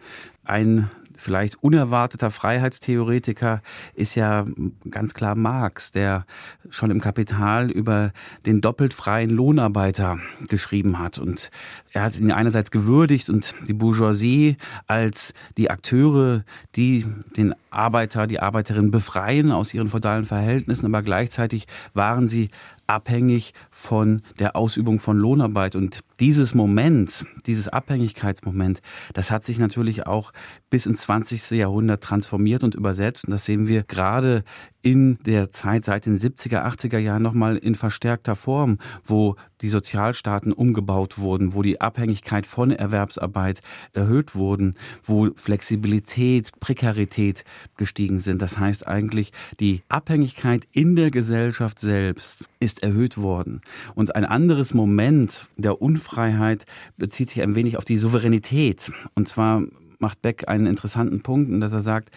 Ein 0.45 0.91
vielleicht 1.19 1.63
unerwarteter 1.63 2.31
Freiheitstheoretiker 2.31 3.61
ist 3.95 4.15
ja 4.15 4.47
ganz 4.91 5.15
klar 5.15 5.35
Marx, 5.35 5.91
der 5.91 6.25
schon 6.71 6.91
im 6.91 7.01
Kapital 7.01 7.71
über 7.71 8.13
den 8.47 8.61
doppelt 8.61 8.95
freien 8.95 9.31
Lohnarbeiter 9.31 10.19
geschrieben 10.49 10.99
hat. 10.99 11.19
Und 11.19 11.51
er 11.93 12.03
hat 12.03 12.19
ihn 12.19 12.33
einerseits 12.33 12.71
gewürdigt 12.71 13.31
und 13.31 13.55
die 13.67 13.73
Bourgeoisie 13.73 14.57
als 14.87 15.33
die 15.57 15.71
Akteure, 15.71 16.45
die 16.77 17.05
den 17.37 17.55
Arbeiter, 17.71 18.27
die 18.27 18.41
Arbeiterin 18.41 18.91
befreien 18.91 19.53
aus 19.53 19.75
ihren 19.75 19.89
feudalen 19.89 20.27
Verhältnissen, 20.27 20.87
aber 20.87 21.03
gleichzeitig 21.03 21.67
waren 21.95 22.29
sie 22.29 22.51
abhängig 22.89 23.53
von 23.71 24.23
der 24.39 24.57
Ausübung 24.57 24.99
von 24.99 25.19
Lohnarbeit. 25.19 25.77
Und 25.77 26.01
dieses 26.21 26.55
Moment, 26.55 27.27
dieses 27.47 27.69
Abhängigkeitsmoment, 27.69 28.81
das 29.13 29.31
hat 29.31 29.45
sich 29.45 29.59
natürlich 29.59 30.07
auch 30.07 30.33
bis 30.71 30.87
ins 30.87 31.03
20. 31.03 31.51
Jahrhundert 31.51 32.03
transformiert 32.03 32.65
und 32.65 32.75
übersetzt. 32.75 33.27
Und 33.27 33.33
das 33.33 33.45
sehen 33.45 33.69
wir 33.69 33.83
gerade 33.83 34.43
in 34.89 35.19
der 35.27 35.53
Zeit 35.53 35.85
seit 35.85 36.07
den 36.07 36.19
70er, 36.19 36.65
80er 36.65 36.97
Jahren 36.97 37.23
nochmal 37.23 37.59
in 37.59 37.75
verstärkter 37.75 38.35
Form, 38.35 38.79
wo 39.05 39.37
die 39.61 39.69
Sozialstaaten 39.69 40.51
umgebaut 40.51 41.19
wurden, 41.19 41.53
wo 41.53 41.61
die 41.61 41.83
Abhängigkeit 41.83 42.47
von 42.47 42.71
Erwerbsarbeit 42.71 43.61
erhöht 43.93 44.35
wurden, 44.35 44.77
wo 45.05 45.29
Flexibilität, 45.35 46.59
Prekarität 46.59 47.45
gestiegen 47.77 48.21
sind. 48.21 48.41
Das 48.41 48.59
heißt 48.59 48.87
eigentlich, 48.87 49.33
die 49.61 49.83
Abhängigkeit 49.91 50.67
in 50.73 50.97
der 50.97 51.11
Gesellschaft 51.11 51.79
selbst 51.79 52.49
ist 52.59 52.83
erhöht 52.83 53.19
worden. 53.19 53.61
Und 53.95 54.17
ein 54.17 54.25
anderes 54.25 54.73
Moment 54.73 55.51
der 55.59 55.83
Unfreiheit 55.83 56.65
bezieht 56.97 57.29
sich 57.29 57.43
ein 57.43 57.55
wenig 57.55 57.77
auf 57.77 57.85
die 57.85 57.99
Souveränität. 57.99 58.91
Und 59.15 59.29
zwar 59.29 59.65
macht 59.99 60.23
Beck 60.23 60.49
einen 60.49 60.67
interessanten 60.67 61.23
Punkt, 61.23 61.63
dass 61.63 61.75
er 61.75 61.83
sagt, 61.83 62.11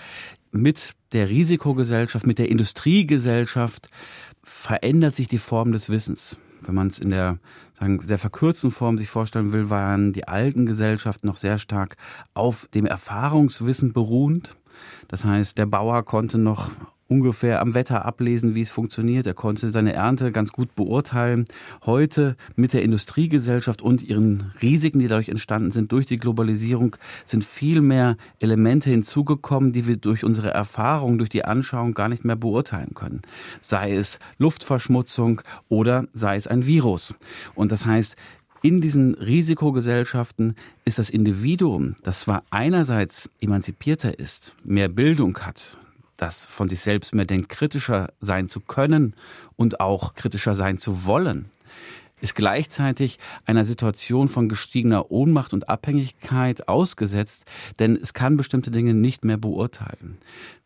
mit 0.52 0.94
der 1.14 1.30
Risikogesellschaft, 1.30 2.28
mit 2.28 2.40
der 2.40 2.50
Industriegesellschaft 2.50 3.90
verändert 4.44 5.16
sich 5.16 5.28
die 5.28 5.38
Form 5.38 5.72
des 5.72 5.90
Wissens. 5.90 6.38
Wenn 6.62 6.76
man 6.76 6.88
es 6.88 7.00
in 7.00 7.10
der 7.10 7.40
sagen, 7.80 8.00
sehr 8.02 8.20
verkürzten 8.20 8.72
Form 8.72 8.98
sich 8.98 9.10
vorstellen 9.10 9.54
will, 9.54 9.70
waren 9.70 10.14
die 10.14 10.28
alten 10.28 10.66
Gesellschaften 10.66 11.28
noch 11.28 11.38
sehr 11.38 11.58
stark 11.58 11.98
auf 12.34 12.68
dem 12.74 12.86
Erfahrungswissen 12.86 13.94
beruhend. 13.94 14.56
Das 15.08 15.26
heißt, 15.26 15.58
der 15.58 15.66
Bauer 15.66 16.04
konnte 16.04 16.38
noch 16.38 16.70
ungefähr 17.12 17.60
am 17.60 17.74
Wetter 17.74 18.06
ablesen, 18.06 18.56
wie 18.56 18.62
es 18.62 18.70
funktioniert. 18.70 19.28
Er 19.28 19.34
konnte 19.34 19.70
seine 19.70 19.92
Ernte 19.92 20.32
ganz 20.32 20.54
gut 20.54 20.74
beurteilen. 20.76 21.46
Heute 21.86 22.38
mit 22.56 22.72
der 22.72 22.84
Industriegesellschaft 22.84 23.82
und 23.82 24.02
ihren 24.02 24.54
Risiken, 24.62 25.00
die 25.00 25.10
dadurch 25.10 25.28
entstanden 25.28 25.72
sind, 25.72 25.92
durch 25.92 26.06
die 26.06 26.18
Globalisierung, 26.18 26.96
sind 27.26 27.44
viel 27.44 27.82
mehr 27.82 28.16
Elemente 28.40 28.90
hinzugekommen, 28.90 29.74
die 29.74 29.88
wir 29.88 29.98
durch 29.98 30.24
unsere 30.24 30.52
Erfahrung, 30.52 31.18
durch 31.18 31.30
die 31.30 31.44
Anschauung 31.44 31.94
gar 31.94 32.08
nicht 32.08 32.24
mehr 32.24 32.38
beurteilen 32.38 32.94
können. 32.96 33.24
Sei 33.60 33.94
es 33.94 34.18
Luftverschmutzung 34.38 35.42
oder 35.68 36.06
sei 36.14 36.38
es 36.38 36.48
ein 36.48 36.66
Virus. 36.66 37.16
Und 37.56 37.74
das 37.74 37.86
heißt, 37.86 38.16
in 38.62 38.80
diesen 38.80 39.16
Risikogesellschaften 39.16 40.56
ist 40.86 40.98
das 40.98 41.10
Individuum, 41.10 41.96
das 42.04 42.22
zwar 42.22 42.44
einerseits 42.52 43.30
emanzipierter 43.42 44.18
ist, 44.18 44.56
mehr 44.64 44.88
Bildung 44.88 45.38
hat, 45.40 45.78
das 46.22 46.46
von 46.46 46.70
sich 46.70 46.82
selbst 46.82 47.16
mehr 47.16 47.26
denkt, 47.26 47.50
kritischer 47.50 48.14
sein 48.20 48.48
zu 48.48 48.60
können 48.60 49.16
und 49.56 49.80
auch 49.80 50.14
kritischer 50.14 50.54
sein 50.54 50.78
zu 50.78 51.06
wollen, 51.06 51.50
ist 52.22 52.36
gleichzeitig 52.36 53.20
einer 53.46 53.66
Situation 53.66 54.28
von 54.28 54.48
gestiegener 54.48 55.12
Ohnmacht 55.12 55.54
und 55.54 55.70
Abhängigkeit 55.70 56.68
ausgesetzt, 56.68 57.46
denn 57.80 57.98
es 58.02 58.14
kann 58.14 58.38
bestimmte 58.38 58.72
Dinge 58.72 58.94
nicht 58.94 59.26
mehr 59.26 59.38
beurteilen. 59.38 60.18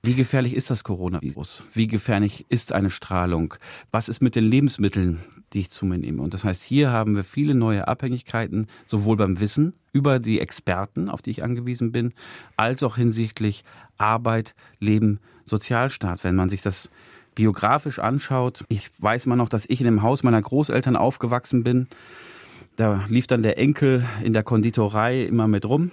Wie 0.03 0.13
gefährlich 0.13 0.55
ist 0.55 0.69
das 0.69 0.83
Coronavirus? 0.83 1.63
Wie 1.73 1.87
gefährlich 1.87 2.45
ist 2.49 2.73
eine 2.73 2.91
Strahlung? 2.91 3.55
Was 3.89 4.07
ist 4.07 4.21
mit 4.21 4.35
den 4.35 4.43
Lebensmitteln, 4.43 5.23
die 5.53 5.61
ich 5.61 5.71
zu 5.71 5.85
mir 5.85 5.97
nehme? 5.97 6.21
Und 6.21 6.33
das 6.35 6.43
heißt, 6.43 6.61
hier 6.61 6.91
haben 6.91 7.15
wir 7.15 7.23
viele 7.23 7.55
neue 7.55 7.87
Abhängigkeiten, 7.87 8.67
sowohl 8.85 9.17
beim 9.17 9.39
Wissen 9.39 9.73
über 9.93 10.19
die 10.19 10.39
Experten, 10.39 11.09
auf 11.09 11.23
die 11.23 11.31
ich 11.31 11.43
angewiesen 11.43 11.91
bin, 11.91 12.13
als 12.55 12.83
auch 12.83 12.97
hinsichtlich 12.97 13.63
Arbeit, 13.97 14.53
Leben, 14.79 15.19
Sozialstaat. 15.45 16.23
Wenn 16.23 16.35
man 16.35 16.49
sich 16.49 16.61
das 16.61 16.89
biografisch 17.35 17.99
anschaut, 17.99 18.63
ich 18.69 18.89
weiß 18.97 19.25
mal 19.27 19.35
noch, 19.35 19.49
dass 19.49 19.65
ich 19.67 19.81
in 19.81 19.85
dem 19.85 20.01
Haus 20.01 20.23
meiner 20.23 20.41
Großeltern 20.41 20.95
aufgewachsen 20.95 21.63
bin. 21.63 21.87
Da 22.77 23.03
lief 23.07 23.27
dann 23.27 23.43
der 23.43 23.57
Enkel 23.57 24.05
in 24.23 24.33
der 24.33 24.43
Konditorei 24.43 25.23
immer 25.23 25.47
mit 25.47 25.65
rum. 25.65 25.91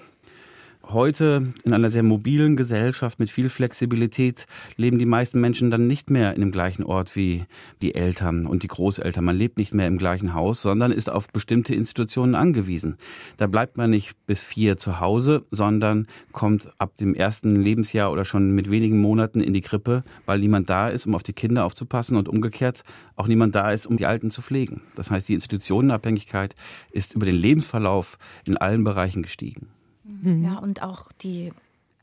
Heute 0.88 1.54
in 1.64 1.72
einer 1.72 1.90
sehr 1.90 2.02
mobilen 2.02 2.56
Gesellschaft 2.56 3.20
mit 3.20 3.30
viel 3.30 3.48
Flexibilität 3.48 4.46
leben 4.76 4.98
die 4.98 5.06
meisten 5.06 5.40
Menschen 5.40 5.70
dann 5.70 5.86
nicht 5.86 6.10
mehr 6.10 6.34
in 6.34 6.40
dem 6.40 6.50
gleichen 6.50 6.82
Ort 6.82 7.14
wie 7.14 7.44
die 7.82 7.94
Eltern 7.94 8.46
und 8.46 8.64
die 8.64 8.68
Großeltern. 8.68 9.24
Man 9.24 9.36
lebt 9.36 9.58
nicht 9.58 9.72
mehr 9.72 9.86
im 9.86 9.96
gleichen 9.96 10.34
Haus, 10.34 10.60
sondern 10.60 10.90
ist 10.90 11.08
auf 11.08 11.28
bestimmte 11.28 11.72
Institutionen 11.74 12.34
angewiesen. 12.34 12.96
Da 13.36 13.46
bleibt 13.46 13.76
man 13.76 13.90
nicht 13.90 14.16
bis 14.26 14.40
vier 14.40 14.76
zu 14.76 14.98
Hause, 14.98 15.46
sondern 15.52 16.08
kommt 16.32 16.68
ab 16.78 16.96
dem 16.96 17.14
ersten 17.14 17.54
Lebensjahr 17.54 18.10
oder 18.10 18.24
schon 18.24 18.50
mit 18.50 18.68
wenigen 18.68 19.00
Monaten 19.00 19.40
in 19.40 19.54
die 19.54 19.60
Krippe, 19.60 20.02
weil 20.26 20.40
niemand 20.40 20.68
da 20.68 20.88
ist, 20.88 21.06
um 21.06 21.14
auf 21.14 21.22
die 21.22 21.32
Kinder 21.32 21.64
aufzupassen 21.64 22.16
und 22.16 22.28
umgekehrt 22.28 22.82
auch 23.14 23.28
niemand 23.28 23.54
da 23.54 23.70
ist, 23.70 23.86
um 23.86 23.96
die 23.96 24.06
Alten 24.06 24.32
zu 24.32 24.42
pflegen. 24.42 24.82
Das 24.96 25.12
heißt, 25.12 25.28
die 25.28 25.34
Institutionenabhängigkeit 25.34 26.56
ist 26.90 27.14
über 27.14 27.24
den 27.24 27.36
Lebensverlauf 27.36 28.18
in 28.44 28.56
allen 28.56 28.82
Bereichen 28.82 29.22
gestiegen. 29.22 29.68
Mhm. 30.04 30.44
Ja, 30.44 30.58
und 30.58 30.82
auch 30.82 31.12
die 31.12 31.52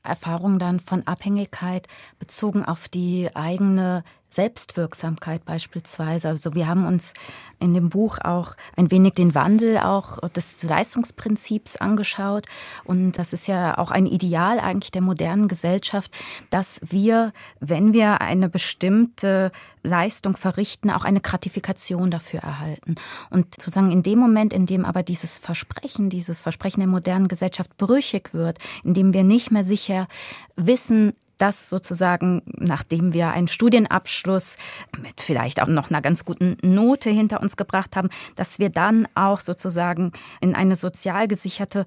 Erfahrung 0.03 0.59
dann 0.59 0.79
von 0.79 1.05
Abhängigkeit 1.05 1.87
bezogen 2.19 2.65
auf 2.65 2.87
die 2.87 3.29
eigene 3.35 4.03
Selbstwirksamkeit 4.29 5.43
beispielsweise. 5.43 6.27
Also 6.27 6.53
wir 6.53 6.67
haben 6.67 6.85
uns 6.85 7.13
in 7.59 7.73
dem 7.73 7.89
Buch 7.89 8.19
auch 8.23 8.53
ein 8.75 8.91
wenig 8.91 9.13
den 9.13 9.35
Wandel 9.35 9.79
auch 9.79 10.19
des 10.29 10.61
Leistungsprinzips 10.63 11.77
angeschaut. 11.77 12.45
Und 12.83 13.13
das 13.13 13.33
ist 13.33 13.47
ja 13.47 13.77
auch 13.77 13.91
ein 13.91 14.05
Ideal 14.05 14.59
eigentlich 14.59 14.91
der 14.91 15.01
modernen 15.01 15.47
Gesellschaft, 15.47 16.11
dass 16.49 16.81
wir, 16.85 17.33
wenn 17.59 17.93
wir 17.93 18.21
eine 18.21 18.49
bestimmte 18.49 19.51
Leistung 19.81 20.35
verrichten, 20.35 20.89
auch 20.89 21.05
eine 21.05 21.21
Gratifikation 21.21 22.11
dafür 22.11 22.41
erhalten. 22.41 22.95
Und 23.29 23.55
sozusagen 23.55 23.91
in 23.91 24.03
dem 24.03 24.19
Moment, 24.19 24.53
in 24.53 24.65
dem 24.65 24.85
aber 24.85 25.03
dieses 25.03 25.37
Versprechen, 25.37 26.09
dieses 26.09 26.41
Versprechen 26.41 26.81
der 26.81 26.89
modernen 26.89 27.27
Gesellschaft 27.27 27.77
brüchig 27.77 28.33
wird, 28.33 28.59
in 28.83 28.93
dem 28.93 29.13
wir 29.13 29.23
nicht 29.23 29.51
mehr 29.51 29.63
sicher 29.63 30.07
wissen, 30.55 31.13
dass 31.39 31.69
sozusagen, 31.69 32.43
nachdem 32.45 33.13
wir 33.13 33.31
einen 33.31 33.47
Studienabschluss 33.47 34.57
mit 35.01 35.19
vielleicht 35.19 35.61
auch 35.61 35.67
noch 35.67 35.89
einer 35.89 36.01
ganz 36.01 36.25
guten 36.25 36.57
Note 36.61 37.09
hinter 37.09 37.41
uns 37.41 37.57
gebracht 37.57 37.95
haben, 37.95 38.09
dass 38.35 38.59
wir 38.59 38.69
dann 38.69 39.07
auch 39.15 39.39
sozusagen 39.39 40.11
in 40.41 40.53
eine 40.53 40.75
sozial 40.75 41.27
gesicherte 41.27 41.85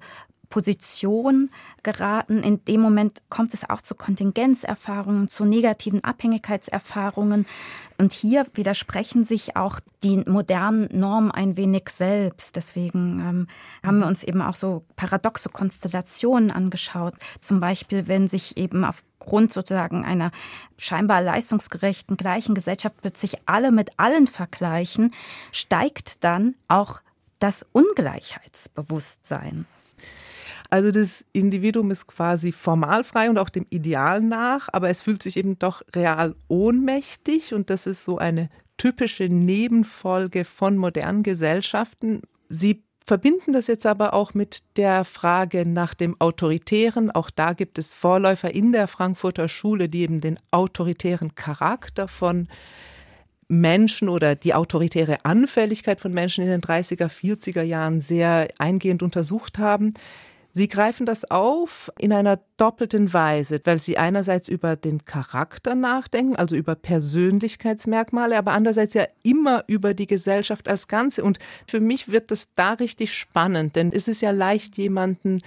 Position 0.53 1.49
geraten. 1.81 2.43
In 2.43 2.63
dem 2.65 2.79
Moment 2.79 3.23
kommt 3.31 3.55
es 3.55 3.67
auch 3.67 3.81
zu 3.81 3.95
Kontingenzerfahrungen, 3.95 5.27
zu 5.27 5.45
negativen 5.45 6.03
Abhängigkeitserfahrungen. 6.03 7.47
Und 7.97 8.13
hier 8.13 8.45
widersprechen 8.53 9.23
sich 9.23 9.55
auch 9.55 9.79
die 10.03 10.17
modernen 10.17 10.89
Normen 10.91 11.31
ein 11.31 11.57
wenig 11.57 11.89
selbst. 11.89 12.55
Deswegen 12.55 13.19
ähm, 13.19 13.47
haben 13.83 13.97
wir 13.97 14.05
uns 14.05 14.21
eben 14.21 14.43
auch 14.43 14.53
so 14.53 14.85
paradoxe 14.95 15.49
Konstellationen 15.49 16.51
angeschaut. 16.51 17.15
Zum 17.39 17.59
Beispiel, 17.59 18.07
wenn 18.07 18.27
sich 18.27 18.55
eben 18.55 18.85
aufgrund 18.85 19.51
sozusagen 19.51 20.05
einer 20.05 20.29
scheinbar 20.77 21.23
leistungsgerechten 21.23 22.15
gleichen 22.15 22.53
Gesellschaft 22.53 22.97
plötzlich 23.01 23.37
alle 23.47 23.71
mit 23.71 23.89
allen 23.97 24.27
vergleichen, 24.27 25.15
steigt 25.51 26.23
dann 26.23 26.53
auch 26.67 27.01
das 27.39 27.65
Ungleichheitsbewusstsein. 27.71 29.65
Also 30.69 30.91
das 30.91 31.23
Individuum 31.33 31.91
ist 31.91 32.07
quasi 32.07 32.51
formal 32.51 33.03
frei 33.03 33.29
und 33.29 33.37
auch 33.37 33.49
dem 33.49 33.65
Ideal 33.69 34.21
nach, 34.21 34.69
aber 34.71 34.89
es 34.89 35.01
fühlt 35.01 35.21
sich 35.21 35.37
eben 35.37 35.59
doch 35.59 35.81
real 35.95 36.35
ohnmächtig 36.47 37.53
und 37.53 37.69
das 37.69 37.85
ist 37.85 38.03
so 38.03 38.17
eine 38.17 38.49
typische 38.77 39.25
Nebenfolge 39.25 40.45
von 40.45 40.77
modernen 40.77 41.23
Gesellschaften. 41.23 42.21
Sie 42.49 42.83
verbinden 43.05 43.53
das 43.53 43.67
jetzt 43.67 43.85
aber 43.85 44.13
auch 44.13 44.33
mit 44.33 44.63
der 44.77 45.05
Frage 45.05 45.65
nach 45.65 45.93
dem 45.93 46.19
Autoritären. 46.19 47.11
Auch 47.11 47.29
da 47.29 47.53
gibt 47.53 47.77
es 47.77 47.93
Vorläufer 47.93 48.53
in 48.53 48.71
der 48.71 48.87
Frankfurter 48.87 49.49
Schule, 49.49 49.89
die 49.89 50.01
eben 50.01 50.21
den 50.21 50.39
autoritären 50.51 51.35
Charakter 51.35 52.07
von 52.07 52.47
Menschen 53.47 54.09
oder 54.09 54.35
die 54.35 54.53
autoritäre 54.53 55.25
Anfälligkeit 55.25 55.99
von 56.01 56.13
Menschen 56.13 56.43
in 56.43 56.49
den 56.49 56.61
30er, 56.61 57.09
40er 57.09 57.61
Jahren 57.61 57.99
sehr 57.99 58.47
eingehend 58.57 59.03
untersucht 59.03 59.59
haben. 59.59 59.93
Sie 60.55 60.67
greifen 60.67 61.07
das 61.07 61.29
auf 61.31 61.91
in 61.97 62.13
einer 62.13 62.39
doppelten 62.57 63.11
Weise, 63.11 63.59
weil 63.63 63.79
Sie 63.79 63.97
einerseits 63.97 64.47
über 64.47 64.75
den 64.75 65.03
Charakter 65.03 65.73
nachdenken, 65.73 66.35
also 66.35 66.55
über 66.55 66.75
Persönlichkeitsmerkmale, 66.75 68.37
aber 68.37 68.51
andererseits 68.51 68.93
ja 68.93 69.07
immer 69.23 69.63
über 69.65 69.95
die 69.95 70.05
Gesellschaft 70.05 70.67
als 70.67 70.87
Ganze. 70.87 71.23
Und 71.23 71.39
für 71.67 71.79
mich 71.79 72.11
wird 72.11 72.29
das 72.29 72.53
da 72.53 72.73
richtig 72.73 73.17
spannend, 73.17 73.75
denn 73.75 73.91
es 73.91 74.07
ist 74.07 74.21
ja 74.21 74.29
leicht, 74.29 74.77
jemanden, 74.77 75.41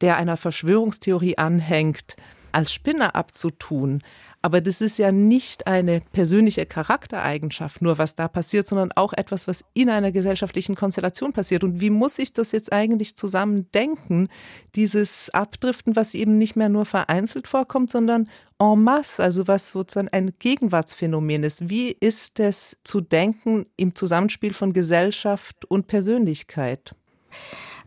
der 0.00 0.16
einer 0.16 0.36
Verschwörungstheorie 0.36 1.36
anhängt, 1.36 2.14
als 2.52 2.72
Spinner 2.72 3.16
abzutun. 3.16 4.00
Aber 4.42 4.62
das 4.62 4.80
ist 4.80 4.96
ja 4.96 5.12
nicht 5.12 5.66
eine 5.66 6.00
persönliche 6.12 6.64
Charaktereigenschaft, 6.64 7.82
nur 7.82 7.98
was 7.98 8.14
da 8.14 8.26
passiert, 8.26 8.66
sondern 8.66 8.90
auch 8.92 9.12
etwas, 9.12 9.46
was 9.46 9.64
in 9.74 9.90
einer 9.90 10.12
gesellschaftlichen 10.12 10.76
Konstellation 10.76 11.34
passiert. 11.34 11.62
Und 11.62 11.80
wie 11.82 11.90
muss 11.90 12.18
ich 12.18 12.32
das 12.32 12.52
jetzt 12.52 12.72
eigentlich 12.72 13.16
zusammen 13.16 13.70
denken? 13.72 14.28
Dieses 14.76 15.28
Abdriften, 15.30 15.94
was 15.94 16.14
eben 16.14 16.38
nicht 16.38 16.56
mehr 16.56 16.70
nur 16.70 16.86
vereinzelt 16.86 17.48
vorkommt, 17.48 17.90
sondern 17.90 18.30
en 18.58 18.82
masse, 18.82 19.22
also 19.22 19.46
was 19.46 19.72
sozusagen 19.72 20.08
ein 20.08 20.32
Gegenwartsphänomen 20.38 21.44
ist. 21.44 21.68
Wie 21.68 21.90
ist 21.90 22.40
es 22.40 22.78
zu 22.82 23.02
denken 23.02 23.66
im 23.76 23.94
Zusammenspiel 23.94 24.54
von 24.54 24.72
Gesellschaft 24.72 25.66
und 25.66 25.86
Persönlichkeit? 25.86 26.94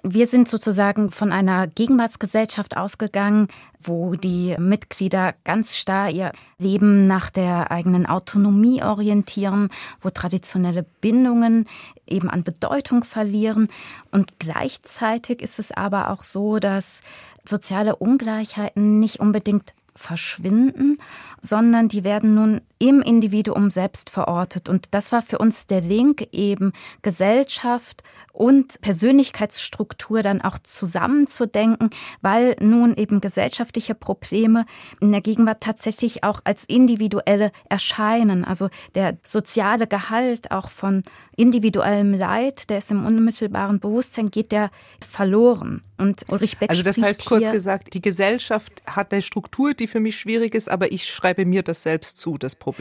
Wir 0.05 0.27
sind 0.27 0.49
sozusagen 0.49 1.11
von 1.11 1.31
einer 1.31 1.65
Gegenwartsgesellschaft 1.65 2.75
ausgegangen, 2.75 3.47
wo 3.79 4.15
die 4.15 4.53
Mitglieder 4.59 5.33
ganz 5.45 5.77
starr 5.77 6.09
ihr 6.09 6.33
Leben 6.59 7.07
nach 7.07 7.29
der 7.29 7.71
eigenen 7.71 8.05
Autonomie 8.05 8.83
orientieren, 8.83 9.69
wo 10.01 10.09
traditionelle 10.09 10.85
Bindungen 10.99 11.67
eben 12.05 12.29
an 12.29 12.43
Bedeutung 12.43 13.05
verlieren. 13.05 13.69
Und 14.11 14.39
gleichzeitig 14.39 15.41
ist 15.41 15.57
es 15.57 15.71
aber 15.71 16.09
auch 16.09 16.23
so, 16.23 16.59
dass 16.59 16.99
soziale 17.45 17.95
Ungleichheiten 17.95 18.99
nicht 18.99 19.21
unbedingt 19.21 19.73
verschwinden, 19.95 20.97
sondern 21.39 21.87
die 21.87 22.03
werden 22.03 22.35
nun 22.35 22.59
im 22.83 23.01
Individuum 23.01 23.71
selbst 23.71 24.09
verortet. 24.09 24.67
Und 24.67 24.93
das 24.93 25.13
war 25.13 25.21
für 25.21 25.37
uns 25.37 25.67
der 25.67 25.79
Link 25.79 26.27
eben 26.33 26.73
Gesellschaft 27.01 28.03
und 28.33 28.81
Persönlichkeitsstruktur 28.81 30.21
dann 30.21 30.41
auch 30.41 30.59
zusammenzudenken, 30.59 31.91
weil 32.21 32.57
nun 32.59 32.97
eben 32.97 33.21
gesellschaftliche 33.21 33.95
Probleme 33.95 34.65
in 34.99 35.11
der 35.13 35.21
Gegenwart 35.21 35.61
tatsächlich 35.61 36.25
auch 36.25 36.41
als 36.43 36.65
individuelle 36.65 37.51
erscheinen. 37.69 38.43
Also 38.43 38.69
der 38.95 39.17
soziale 39.23 39.87
Gehalt 39.87 40.51
auch 40.51 40.69
von 40.69 41.03
individuellem 41.37 42.13
Leid, 42.13 42.69
der 42.69 42.79
ist 42.79 42.91
im 42.91 43.05
unmittelbaren 43.05 43.79
Bewusstsein, 43.79 44.29
geht 44.29 44.51
der 44.51 44.71
verloren. 44.99 45.83
Und 45.97 46.25
Ulrich 46.29 46.57
Beck 46.57 46.69
Also 46.69 46.83
das 46.83 47.01
heißt 47.01 47.25
kurz 47.25 47.49
gesagt, 47.49 47.93
die 47.93 48.01
Gesellschaft 48.01 48.81
hat 48.85 49.13
eine 49.13 49.21
Struktur, 49.21 49.73
die 49.73 49.87
für 49.87 49.99
mich 49.99 50.17
schwierig 50.17 50.55
ist, 50.55 50.69
aber 50.69 50.91
ich 50.91 51.05
schreibe 51.05 51.45
mir 51.45 51.61
das 51.61 51.83
selbst 51.83 52.17
zu, 52.17 52.37
das 52.37 52.55
Problem. 52.55 52.72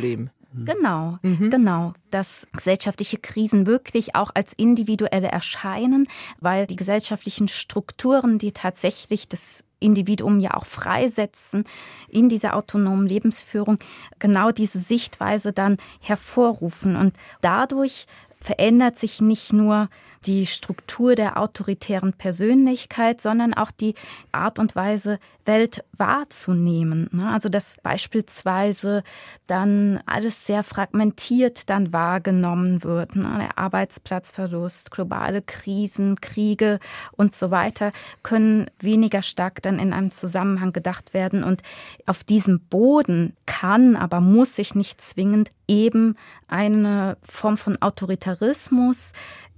Mhm. 0.53 0.65
Genau, 0.65 1.19
mhm. 1.23 1.51
genau. 1.51 1.93
Dass 2.11 2.47
gesellschaftliche 2.53 3.19
Krisen 3.19 3.67
wirklich 3.67 4.15
auch 4.15 4.31
als 4.35 4.53
individuelle 4.53 5.29
erscheinen, 5.29 6.07
weil 6.41 6.67
die 6.67 6.77
gesellschaftlichen 6.77 7.49
Strukturen, 7.49 8.39
die 8.39 8.53
tatsächlich 8.53 9.29
das 9.29 9.65
Individuum 9.81 10.39
ja 10.39 10.55
auch 10.55 10.67
freisetzen 10.67 11.65
in 12.09 12.29
dieser 12.29 12.55
autonomen 12.55 13.07
Lebensführung, 13.07 13.79
genau 14.19 14.51
diese 14.51 14.79
Sichtweise 14.79 15.53
dann 15.53 15.79
hervorrufen. 16.01 16.97
Und 16.97 17.17
dadurch 17.41 18.07
verändert 18.43 18.99
sich 18.99 19.21
nicht 19.21 19.53
nur 19.53 19.89
die 20.27 20.47
Struktur 20.47 21.15
der 21.15 21.37
autoritären 21.37 22.13
Persönlichkeit, 22.13 23.21
sondern 23.21 23.55
auch 23.55 23.71
die 23.71 23.95
Art 24.31 24.59
und 24.59 24.77
Weise, 24.77 25.19
Welt 25.45 25.85
wahrzunehmen. 25.97 27.09
Ne? 27.13 27.29
Also 27.29 27.49
dass 27.49 27.79
beispielsweise 27.83 29.03
dann 29.49 30.01
alles 30.07 30.47
sehr 30.47 30.63
fragmentiert 30.63 31.69
dann 31.69 31.93
wahrgenommen 31.93 32.85
wird. 32.85 33.17
Ne? 33.17 33.29
Der 33.39 33.59
Arbeitsplatzverlust, 33.59 34.93
globale 34.93 35.43
Krisen, 35.43 36.21
Kriege 36.21 36.79
und 37.13 37.35
so 37.35 37.51
weiter 37.51 37.91
können 38.23 38.67
weniger 38.79 39.23
stark 39.23 39.63
dann 39.63 39.79
in 39.79 39.93
einem 39.93 40.13
Zusammenhang 40.13 40.73
gedacht 40.73 41.15
werden. 41.15 41.43
Und 41.43 41.63
auf 42.07 42.23
diesem 42.23 42.61
Boden 42.61 43.35
kann, 43.47 43.97
aber 43.97 44.21
muss 44.21 44.57
sich 44.57 44.75
nicht 44.75 45.01
zwingend 45.01 45.51
eben 45.73 46.17
eine 46.49 47.17
Form 47.23 47.57
von 47.57 47.81
Autoritarismus 47.81 49.13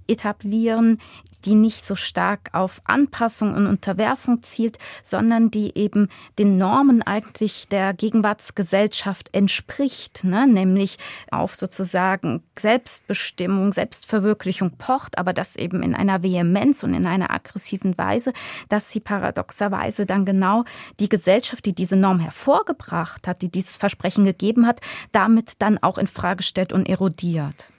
etablieren, 0.07 0.99
die 1.45 1.55
nicht 1.55 1.85
so 1.85 1.95
stark 1.95 2.49
auf 2.53 2.81
Anpassung 2.85 3.53
und 3.53 3.67
Unterwerfung 3.67 4.41
zielt, 4.43 4.77
sondern 5.03 5.51
die 5.51 5.77
eben 5.77 6.09
den 6.39 6.57
Normen 6.57 7.01
eigentlich 7.03 7.67
der 7.67 7.93
Gegenwartsgesellschaft 7.93 9.29
entspricht, 9.33 10.23
ne? 10.23 10.47
nämlich 10.47 10.97
auf 11.31 11.55
sozusagen 11.55 12.43
Selbstbestimmung, 12.57 13.73
Selbstverwirklichung 13.73 14.71
pocht, 14.77 15.17
aber 15.17 15.33
das 15.33 15.55
eben 15.55 15.83
in 15.83 15.95
einer 15.95 16.23
Vehemenz 16.23 16.83
und 16.83 16.93
in 16.93 17.05
einer 17.05 17.31
aggressiven 17.31 17.97
Weise, 17.97 18.33
dass 18.69 18.89
sie 18.89 18.99
paradoxerweise 18.99 20.05
dann 20.05 20.25
genau 20.25 20.63
die 20.99 21.09
Gesellschaft, 21.09 21.65
die 21.65 21.73
diese 21.73 21.95
Norm 21.95 22.19
hervorgebracht 22.19 23.27
hat, 23.27 23.41
die 23.41 23.51
dieses 23.51 23.77
Versprechen 23.77 24.23
gegeben 24.23 24.65
hat, 24.65 24.81
damit 25.11 25.61
dann 25.61 25.77
auch 25.77 25.97
in 25.97 26.07
Frage 26.07 26.43
stellt 26.43 26.73
und 26.73 26.89
erodiert. 26.89 27.71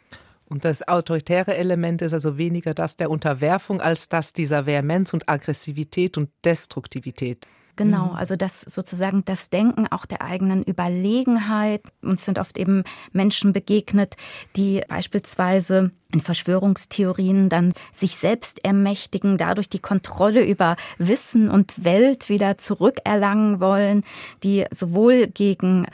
Und 0.48 0.64
das 0.64 0.86
autoritäre 0.86 1.56
Element 1.56 2.02
ist 2.02 2.12
also 2.12 2.38
weniger 2.38 2.72
das 2.72 2.96
der 2.96 3.10
Unterwerfung 3.10 3.80
als 3.80 4.08
das 4.08 4.32
dieser 4.32 4.66
Vehemenz 4.66 5.12
und 5.12 5.28
Aggressivität 5.28 6.16
und 6.16 6.30
Destruktivität. 6.44 7.46
Genau, 7.76 8.06
mhm. 8.06 8.16
also 8.16 8.36
das 8.36 8.62
sozusagen 8.62 9.24
das 9.26 9.50
Denken 9.50 9.86
auch 9.86 10.06
der 10.06 10.22
eigenen 10.22 10.64
Überlegenheit. 10.64 11.82
Uns 12.02 12.24
sind 12.24 12.38
oft 12.38 12.56
eben 12.58 12.84
Menschen 13.12 13.52
begegnet, 13.52 14.16
die 14.56 14.82
beispielsweise 14.88 15.90
in 16.12 16.20
Verschwörungstheorien 16.20 17.48
dann 17.48 17.72
sich 17.92 18.16
selbst 18.16 18.64
ermächtigen, 18.64 19.38
dadurch 19.38 19.68
die 19.68 19.80
Kontrolle 19.80 20.44
über 20.44 20.76
Wissen 20.98 21.50
und 21.50 21.84
Welt 21.84 22.28
wieder 22.28 22.58
zurückerlangen 22.58 23.60
wollen, 23.60 24.04
die 24.42 24.64
sowohl 24.70 25.26
gegen 25.26 25.86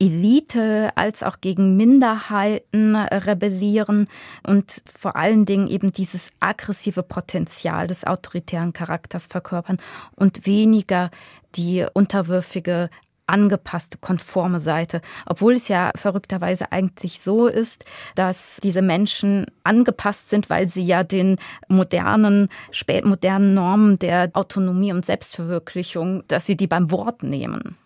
Elite 0.00 0.90
als 0.94 1.22
auch 1.22 1.40
gegen 1.40 1.76
Minderheiten 1.76 2.94
rebellieren 2.94 4.08
und 4.46 4.82
vor 4.98 5.16
allen 5.16 5.44
Dingen 5.44 5.66
eben 5.66 5.92
dieses 5.92 6.30
aggressive 6.40 7.02
Potenzial 7.02 7.88
des 7.88 8.04
autoritären 8.04 8.72
Charakters 8.72 9.26
verkörpern 9.26 9.78
und 10.14 10.46
weniger 10.46 11.10
die 11.56 11.84
unterwürfige 11.94 12.90
angepasste, 13.28 13.98
konforme 13.98 14.60
Seite. 14.60 15.00
Obwohl 15.26 15.54
es 15.54 15.68
ja 15.68 15.90
verrückterweise 15.94 16.72
eigentlich 16.72 17.20
so 17.20 17.46
ist, 17.46 17.84
dass 18.14 18.58
diese 18.62 18.82
Menschen 18.82 19.46
angepasst 19.64 20.30
sind, 20.30 20.50
weil 20.50 20.66
sie 20.66 20.84
ja 20.84 21.04
den 21.04 21.36
modernen, 21.68 22.48
spätmodernen 22.70 23.54
Normen 23.54 23.98
der 23.98 24.30
Autonomie 24.34 24.92
und 24.92 25.06
Selbstverwirklichung, 25.06 26.24
dass 26.28 26.46
sie 26.46 26.56
die 26.56 26.66
beim 26.66 26.90
Wort 26.90 27.22
nehmen. 27.22 27.76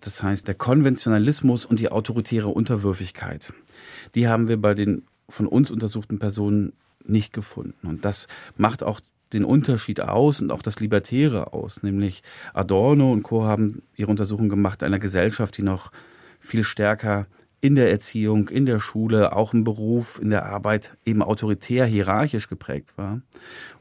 Das 0.00 0.22
heißt, 0.22 0.46
der 0.46 0.54
Konventionalismus 0.54 1.64
und 1.64 1.80
die 1.80 1.90
autoritäre 1.90 2.48
Unterwürfigkeit, 2.48 3.54
die 4.14 4.28
haben 4.28 4.48
wir 4.48 4.60
bei 4.60 4.74
den 4.74 5.06
von 5.28 5.46
uns 5.46 5.70
untersuchten 5.70 6.18
Personen 6.18 6.74
nicht 7.06 7.32
gefunden. 7.32 7.86
Und 7.86 8.04
das 8.04 8.28
macht 8.56 8.82
auch 8.82 9.00
den 9.32 9.44
Unterschied 9.44 10.00
aus 10.00 10.40
und 10.40 10.52
auch 10.52 10.62
das 10.62 10.80
Libertäre 10.80 11.52
aus. 11.52 11.82
Nämlich 11.82 12.22
Adorno 12.52 13.12
und 13.12 13.22
Co. 13.22 13.44
haben 13.44 13.82
ihre 13.96 14.10
Untersuchung 14.10 14.48
gemacht 14.48 14.82
einer 14.82 14.98
Gesellschaft, 14.98 15.56
die 15.56 15.62
noch 15.62 15.90
viel 16.38 16.64
stärker 16.64 17.26
in 17.64 17.76
der 17.76 17.90
Erziehung, 17.90 18.50
in 18.50 18.66
der 18.66 18.78
Schule, 18.78 19.34
auch 19.34 19.54
im 19.54 19.64
Beruf, 19.64 20.20
in 20.20 20.28
der 20.28 20.44
Arbeit 20.44 20.98
eben 21.06 21.22
autoritär, 21.22 21.86
hierarchisch 21.86 22.46
geprägt 22.46 22.92
war. 22.96 23.22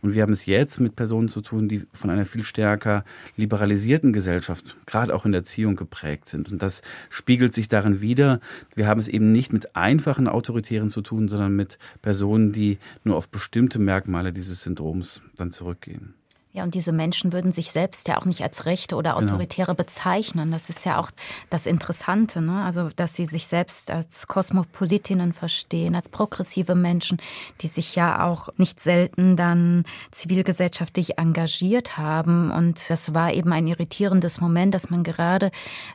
Und 0.02 0.14
wir 0.14 0.22
haben 0.22 0.32
es 0.32 0.46
jetzt 0.46 0.80
mit 0.80 0.96
Personen 0.96 1.28
zu 1.28 1.42
tun, 1.42 1.68
die 1.68 1.86
von 1.92 2.10
einer 2.10 2.26
viel 2.26 2.44
stärker 2.44 3.04
liberalisierten 3.36 4.14
Gesellschaft, 4.14 4.78
gerade 4.86 5.14
auch 5.14 5.26
in 5.26 5.34
der 5.34 5.40
Erziehung 5.40 5.76
geprägt 5.76 6.30
sind. 6.30 6.50
Und 6.50 6.62
das 6.62 6.82
spiegelt 7.10 7.54
sich 7.54 7.68
darin 7.68 8.00
wieder. 8.00 8.40
Wir 8.74 8.88
haben 8.88 9.02
es 9.02 9.10
eben 9.10 9.34
nicht 9.34 9.52
mit 9.52 9.76
einfachen 9.76 10.30
Autoritären 10.30 10.90
zu 10.90 11.02
tun, 11.02 11.28
sondern 11.28 11.54
mit 11.54 11.78
Personen, 12.02 12.54
die 12.54 12.78
nur 13.04 13.18
auf 13.18 13.28
bestimmte 13.28 13.80
Merkmale 13.80 14.32
dieses 14.32 14.62
Syndroms 14.62 15.20
dann 15.36 15.52
zurückgehen. 15.52 16.14
Ja, 16.56 16.62
und 16.62 16.76
diese 16.76 16.92
Menschen 16.92 17.34
würden 17.34 17.52
sich 17.52 17.72
selbst 17.72 18.08
ja 18.08 18.20
auch 18.20 18.26
nicht 18.26 18.44
als 18.44 18.68
Rechte 18.68 18.96
oder 18.96 19.16
genau. 19.16 19.26
Autoritäre 19.26 19.72
genau. 19.72 19.78
bezeichnen. 19.78 20.52
Das 20.52 20.70
ist 20.70 20.86
ja 20.86 21.00
auch 21.00 21.10
das 21.50 21.66
Interessante, 21.66 22.42
ne? 22.42 22.64
Also, 22.64 22.90
dass 22.96 23.16
sie 23.16 23.26
sich 23.26 23.48
selbst 23.48 23.90
als 23.90 24.28
Kosmopolitinnen 24.28 25.34
verstehen, 25.34 25.96
als 25.96 26.10
progressive 26.10 26.76
Menschen, 26.76 27.18
die 27.62 27.68
sich 27.68 27.96
ja 27.96 28.24
auch 28.24 28.50
nicht 28.58 28.80
selten 28.80 29.36
dann 29.36 29.84
zivilgesellschaftlich 30.12 31.18
engagiert 31.18 31.98
haben. 31.98 32.52
Und 32.52 32.88
das 32.88 33.16
war 33.16 33.34
eben 33.34 33.52
ein 33.52 33.66
irritierendes 33.66 34.40
Moment, 34.40 34.76
dass 34.76 34.92
man 34.92 35.02
gerade 35.02 35.50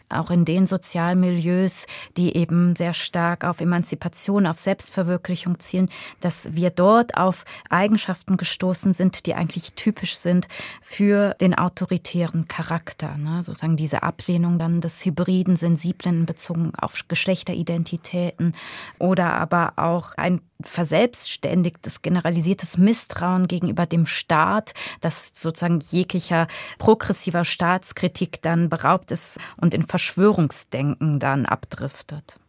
auch 0.09 0.33
in 0.33 0.44
den 0.44 0.66
Sozialmilieus, 0.66 1.87
die 2.16 2.37
eben 2.37 2.75
sehr 2.75 2.94
stark 2.94 3.44
auf 3.44 3.61
Emanzipation, 3.61 4.44
auf 4.44 4.59
Selbstverwirklichung 4.59 5.61
zielen, 5.61 5.88
dass 6.18 6.53
wir 6.57 6.71
dort 6.71 7.16
auf 7.16 7.44
Eigenschaften 7.71 8.37
gestoßen 8.37 8.92
sind, 8.92 9.27
die 9.27 9.35
eigentlich 9.35 9.75
typisch 9.75 10.16
sind 10.16 10.47
für 10.82 11.34
den 11.40 11.54
autoritären 11.54 12.48
Charakter. 12.48 13.16
Ne? 13.16 13.42
Sozusagen 13.42 13.76
diese 13.76 14.02
Ablehnung 14.02 14.58
dann 14.58 14.80
des 14.80 15.04
hybriden, 15.04 15.56
sensiblen 15.56 16.26
bezogen 16.26 16.72
auf 16.76 16.96
Geschlechteridentitäten 17.08 18.52
oder 18.98 19.34
aber 19.34 19.74
auch 19.76 20.14
ein 20.16 20.40
verselbstständigtes, 20.61 22.02
generalisiertes 22.02 22.78
Misstrauen 22.78 23.46
gegenüber 23.46 23.87
dem 23.87 24.06
Staat, 24.06 24.74
das 25.00 25.30
sozusagen 25.34 25.80
jeglicher 25.90 26.48
progressiver 26.78 27.44
Staatskritik 27.44 28.42
dann 28.42 28.68
beraubt 28.68 29.12
ist 29.12 29.38
und 29.56 29.74
in 29.74 29.84
Verschwörungsdenken 29.84 31.20
dann 31.20 31.46
abdriftet. 31.46 32.40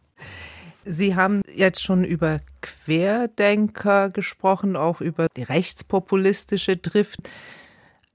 Sie 0.84 1.14
haben 1.14 1.42
jetzt 1.54 1.82
schon 1.82 2.04
über 2.04 2.40
Querdenker 2.62 4.10
gesprochen, 4.10 4.76
auch 4.76 5.00
über 5.00 5.28
die 5.36 5.42
rechtspopulistische 5.42 6.76
Drift. 6.76 7.20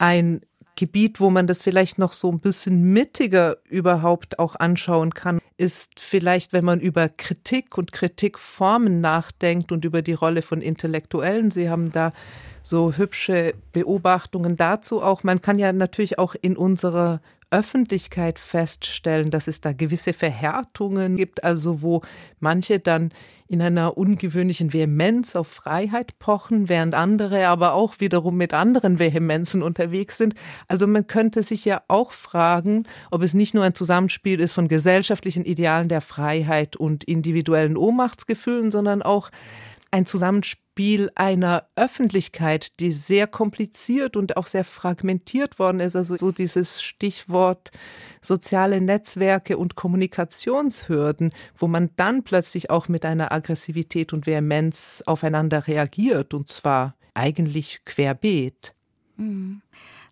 Ein 0.06 0.41
Gebiet, 0.76 1.20
wo 1.20 1.32
man 1.32 1.48
das 1.48 1.63
vielleicht 1.63 1.98
noch 1.98 2.12
so 2.12 2.32
ein 2.32 2.39
bisschen 2.39 2.94
mittiger 2.94 3.58
überhaupt 3.68 4.38
auch 4.38 4.56
anschauen 4.56 5.15
kann, 5.15 5.39
ist 5.58 6.00
vielleicht, 6.00 6.54
wenn 6.54 6.63
man 6.63 6.80
über 6.80 7.10
Kritik 7.10 7.76
und 7.76 7.91
Kritikformen 7.91 9.02
nachdenkt 9.02 9.72
und 9.72 9.84
über 9.84 10.04
die 10.04 10.13
Rolle 10.13 10.44
von 10.44 10.62
Intellektuellen. 10.62 11.50
Sie 11.50 11.72
haben 11.72 11.91
da 11.91 12.13
so 12.62 12.94
hübsche 12.94 13.56
Beobachtungen 13.72 14.58
dazu 14.58 15.02
auch. 15.02 15.24
Man 15.24 15.41
kann 15.41 15.58
ja 15.58 15.74
natürlich 15.74 16.20
auch 16.20 16.36
in 16.39 16.56
unserer 16.56 17.20
Öffentlichkeit 17.56 18.38
feststellen, 18.38 19.32
dass 19.32 19.48
es 19.48 19.62
da 19.62 19.72
gewisse 19.72 20.12
Verhärtungen 20.12 21.15
gibt, 21.15 21.46
also 21.46 21.82
wo 21.82 22.02
manche 22.41 22.80
dann 22.80 23.12
in 23.48 23.62
einer 23.62 23.98
ungewöhnlichen 23.98 24.74
Vehemenz 24.74 25.38
auf 25.38 25.48
Freiheit 25.48 26.20
pochen, 26.20 26.68
während 26.68 26.96
andere 26.96 27.48
aber 27.48 27.74
auch 27.74 28.00
wiederum 28.00 28.36
mit 28.36 28.54
anderen 28.54 29.00
Vehemenzen 29.00 29.63
unterwegs 29.63 30.18
sind. 30.18 30.34
Also 30.68 30.86
man 30.86 31.08
könnte 31.08 31.44
sich 31.44 31.63
ja 31.63 31.82
auch 31.88 32.12
fragen, 32.12 32.84
ob 33.10 33.22
es 33.22 33.34
nicht 33.34 33.54
nur 33.54 33.63
ein 33.63 33.76
Zusammenspiel 33.76 34.41
ist 34.41 34.52
von 34.52 34.68
gesellschaftlichen 34.68 35.46
Idealen 35.46 35.88
der 35.88 36.02
Freiheit 36.02 36.76
und 36.76 37.06
individuellen 37.06 37.78
Ohnmachtsgefühlen, 37.78 38.70
sondern 38.70 39.02
auch 39.02 39.30
ein 39.96 40.06
Zusammenspiel 40.06 41.10
einer 41.16 41.70
Öffentlichkeit, 41.78 42.82
die 42.82 42.92
sehr 42.92 43.28
kompliziert 43.28 44.18
und 44.18 44.36
auch 44.36 44.46
sehr 44.46 44.66
fragmentiert 44.66 45.58
worden 45.58 45.80
ist. 45.80 45.96
Also 45.96 46.18
so 46.18 46.34
dieses 46.34 46.84
Stichwort 46.84 47.72
soziale 48.22 48.82
Netzwerke 48.82 49.58
und 49.58 49.76
Kommunikationshürden, 49.76 51.32
wo 51.56 51.68
man 51.68 51.92
dann 51.96 52.24
plötzlich 52.24 52.70
auch 52.70 52.90
mit 52.90 53.06
einer 53.06 53.32
Aggressivität 53.32 54.12
und 54.12 54.28
Vehemenz 54.28 55.02
aufeinander 55.06 55.66
reagiert 55.66 56.34
und 56.34 56.50
zwar 56.50 56.96
eigentlich 57.14 57.86
querbeet. 57.86 58.76
Mhm 59.16 59.62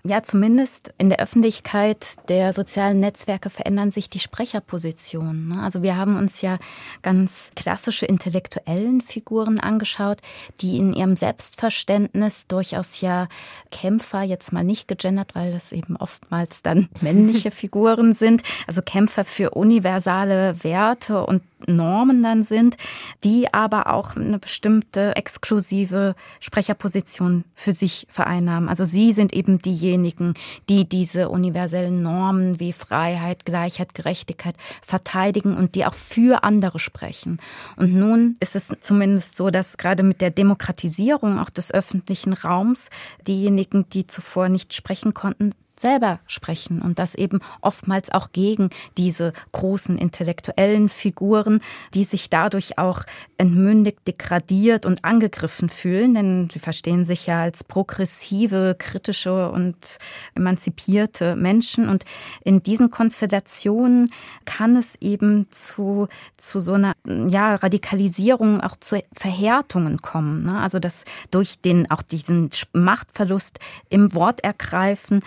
ja, 0.06 0.22
zumindest 0.22 0.94
in 0.98 1.08
der 1.08 1.20
Öffentlichkeit 1.20 2.16
der 2.28 2.52
sozialen 2.52 3.00
Netzwerke 3.00 3.50
verändern 3.50 3.92
sich 3.92 4.10
die 4.10 4.20
Sprecherpositionen. 4.20 5.48
Ne? 5.48 5.64
Also 5.64 5.82
wir 5.82 5.96
haben 5.96 6.18
uns 6.18 6.42
ja 6.42 6.58
ganz 7.04 7.52
klassische 7.56 8.06
intellektuellen 8.06 9.00
Figuren 9.00 9.62
angeschaut, 9.62 10.18
die 10.60 10.78
in 10.78 10.94
ihrem 10.94 11.16
Selbstverständnis 11.16 12.48
durchaus 12.48 13.00
ja 13.00 13.30
Kämpfer, 13.72 14.24
jetzt 14.24 14.52
mal 14.52 14.66
nicht 14.66 14.90
gegendert, 14.90 15.36
weil 15.36 15.54
das 15.54 15.72
eben 15.72 15.96
oftmals 15.96 16.64
dann 16.64 16.90
männliche 17.02 17.52
Figuren 17.52 18.14
sind, 18.14 18.44
also 18.68 18.82
Kämpfer 18.82 19.24
für 19.24 19.52
universale 19.52 20.66
Werte 20.66 21.26
und 21.26 21.44
Normen 21.68 22.24
dann 22.24 22.44
sind, 22.44 22.78
die 23.24 23.54
aber 23.54 23.94
auch 23.94 24.16
eine 24.16 24.40
bestimmte 24.40 25.16
exklusive 25.16 26.16
Sprecherposition 26.40 27.44
für 27.54 27.72
sich 27.72 28.08
vereinnahmen. 28.10 28.70
Also 28.70 28.86
sie 28.86 29.12
sind 29.12 29.34
eben 29.34 29.60
diejenigen, 29.60 30.34
die 30.70 30.88
diese 30.88 31.30
universellen 31.30 32.02
Normen 32.02 32.60
wie 32.60 32.74
Freiheit, 32.74 33.46
Gleichheit, 33.46 33.94
Gerechtigkeit 33.94 34.56
verteidigen 34.82 35.56
und 35.58 35.76
die 35.76 35.86
auch 35.86 35.94
für 35.94 36.44
andere 36.44 36.80
sprechen. 36.80 37.38
Und 37.76 37.94
nun 37.94 38.38
ist 38.40 38.56
es 38.56 38.72
zumindest 38.82 39.36
so, 39.36 39.50
dass 39.50 39.78
gerade 39.78 40.04
mit 40.04 40.22
der 40.22 40.32
Demokratisierung 40.32 41.40
auch 41.40 41.50
des 41.50 41.74
öffentlichen 41.74 42.34
Raums 42.34 42.90
diejenigen, 43.28 43.88
die 43.90 44.08
zuvor 44.08 44.50
nicht 44.50 44.74
sprechen 44.74 45.14
konnten, 45.14 45.52
selber 45.84 46.22
sprechen 46.26 46.82
und 46.82 46.98
das 46.98 47.14
eben 47.14 47.42
oftmals 47.60 48.10
auch 48.10 48.32
gegen 48.32 48.70
diese 48.98 49.34
großen 49.52 49.98
intellektuellen 49.98 50.88
Figuren, 50.88 51.60
die 51.94 52.06
sich 52.06 52.30
dadurch 52.30 52.78
auch 52.78 53.04
entmündigt, 53.38 54.00
degradiert 54.08 54.86
und 54.86 55.04
angegriffen 55.04 55.68
fühlen, 55.68 56.14
denn 56.14 56.50
sie 56.50 56.60
verstehen 56.60 57.04
sich 57.04 57.28
ja 57.28 57.44
als 57.44 57.66
progressive, 57.66 58.78
kritische 58.80 59.52
und 59.52 59.98
emanzipierte 60.36 61.36
Menschen 61.36 61.90
und 61.90 62.06
in 62.46 62.64
diesen 62.64 62.90
Konstellationen 62.90 64.10
kann 64.46 64.78
es 64.78 64.96
eben 65.02 65.48
zu, 65.52 66.08
zu 66.38 66.62
so 66.62 66.74
einer 66.74 66.94
ja, 67.28 67.56
Radikalisierung, 67.56 68.62
auch 68.62 68.78
zu 68.78 69.04
Verhärtungen 69.12 70.02
kommen. 70.02 70.44
Ne? 70.44 70.58
Also 70.58 70.80
dass 70.80 71.04
durch 71.30 71.60
den 71.60 71.92
auch 71.92 72.02
diesen 72.02 72.50
Machtverlust 72.72 73.60
im 73.90 74.14
Wort 74.14 74.46
ergreifen, 74.46 75.20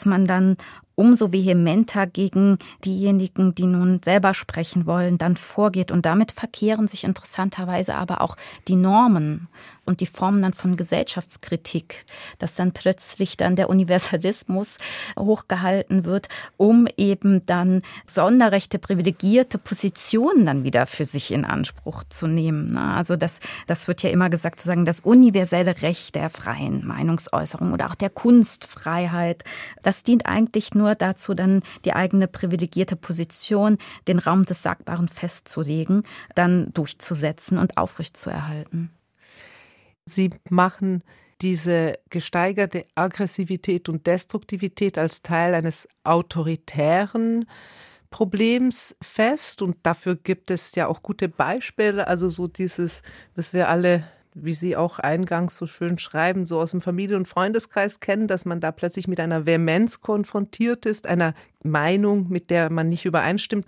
dass 0.00 0.06
man 0.06 0.24
dann 0.24 0.56
umso 0.94 1.32
vehementer 1.32 2.06
gegen 2.06 2.58
diejenigen, 2.84 3.54
die 3.54 3.66
nun 3.66 4.00
selber 4.04 4.34
sprechen 4.34 4.86
wollen, 4.86 5.18
dann 5.18 5.36
vorgeht. 5.36 5.90
Und 5.90 6.06
damit 6.06 6.32
verkehren 6.32 6.88
sich 6.88 7.04
interessanterweise 7.04 7.94
aber 7.94 8.20
auch 8.20 8.36
die 8.68 8.76
Normen 8.76 9.48
und 9.86 10.00
die 10.00 10.06
Formen 10.06 10.42
dann 10.42 10.52
von 10.52 10.76
Gesellschaftskritik, 10.76 12.04
dass 12.38 12.54
dann 12.54 12.72
plötzlich 12.72 13.36
dann 13.36 13.56
der 13.56 13.68
Universalismus 13.70 14.78
hochgehalten 15.18 16.04
wird, 16.04 16.28
um 16.56 16.86
eben 16.96 17.44
dann 17.46 17.82
Sonderrechte, 18.06 18.78
privilegierte 18.78 19.58
Positionen 19.58 20.46
dann 20.46 20.64
wieder 20.64 20.86
für 20.86 21.04
sich 21.04 21.32
in 21.32 21.44
Anspruch 21.44 22.04
zu 22.08 22.26
nehmen. 22.26 22.76
Also 22.76 23.16
das, 23.16 23.40
das 23.66 23.88
wird 23.88 24.02
ja 24.02 24.10
immer 24.10 24.30
gesagt, 24.30 24.60
sozusagen 24.60 24.84
das 24.84 25.00
universelle 25.00 25.82
Recht 25.82 26.14
der 26.14 26.30
freien 26.30 26.86
Meinungsäußerung 26.86 27.72
oder 27.72 27.90
auch 27.90 27.94
der 27.94 28.10
Kunstfreiheit, 28.10 29.44
das 29.82 30.02
dient 30.02 30.26
eigentlich 30.26 30.74
nur 30.74 30.89
dazu, 30.94 31.34
dann 31.34 31.62
die 31.84 31.92
eigene 31.92 32.28
privilegierte 32.28 32.96
Position, 32.96 33.78
den 34.08 34.18
Raum 34.18 34.44
des 34.44 34.62
Sagbaren 34.62 35.08
festzulegen, 35.08 36.04
dann 36.34 36.72
durchzusetzen 36.72 37.58
und 37.58 37.76
aufrechtzuerhalten. 37.76 38.90
Sie 40.04 40.30
machen 40.48 41.02
diese 41.40 41.98
gesteigerte 42.10 42.84
Aggressivität 42.94 43.88
und 43.88 44.06
Destruktivität 44.06 44.98
als 44.98 45.22
Teil 45.22 45.54
eines 45.54 45.88
autoritären 46.04 47.46
Problems 48.10 48.96
fest 49.00 49.62
und 49.62 49.76
dafür 49.84 50.16
gibt 50.16 50.50
es 50.50 50.74
ja 50.74 50.88
auch 50.88 51.02
gute 51.02 51.28
Beispiele, 51.28 52.08
also 52.08 52.28
so 52.28 52.48
dieses, 52.48 53.02
was 53.36 53.52
wir 53.52 53.68
alle, 53.68 54.04
wie 54.34 54.54
Sie 54.54 54.76
auch 54.76 54.98
eingangs 54.98 55.56
so 55.56 55.66
schön 55.66 55.98
schreiben, 55.98 56.46
so 56.46 56.60
aus 56.60 56.70
dem 56.70 56.80
Familien- 56.80 57.18
und 57.18 57.28
Freundeskreis 57.28 58.00
kennen, 58.00 58.28
dass 58.28 58.44
man 58.44 58.60
da 58.60 58.72
plötzlich 58.72 59.08
mit 59.08 59.20
einer 59.20 59.46
Vehemenz 59.46 60.00
konfrontiert 60.00 60.86
ist, 60.86 61.06
einer 61.06 61.34
Meinung, 61.62 62.28
mit 62.28 62.50
der 62.50 62.70
man 62.70 62.88
nicht 62.88 63.04
übereinstimmt 63.04 63.66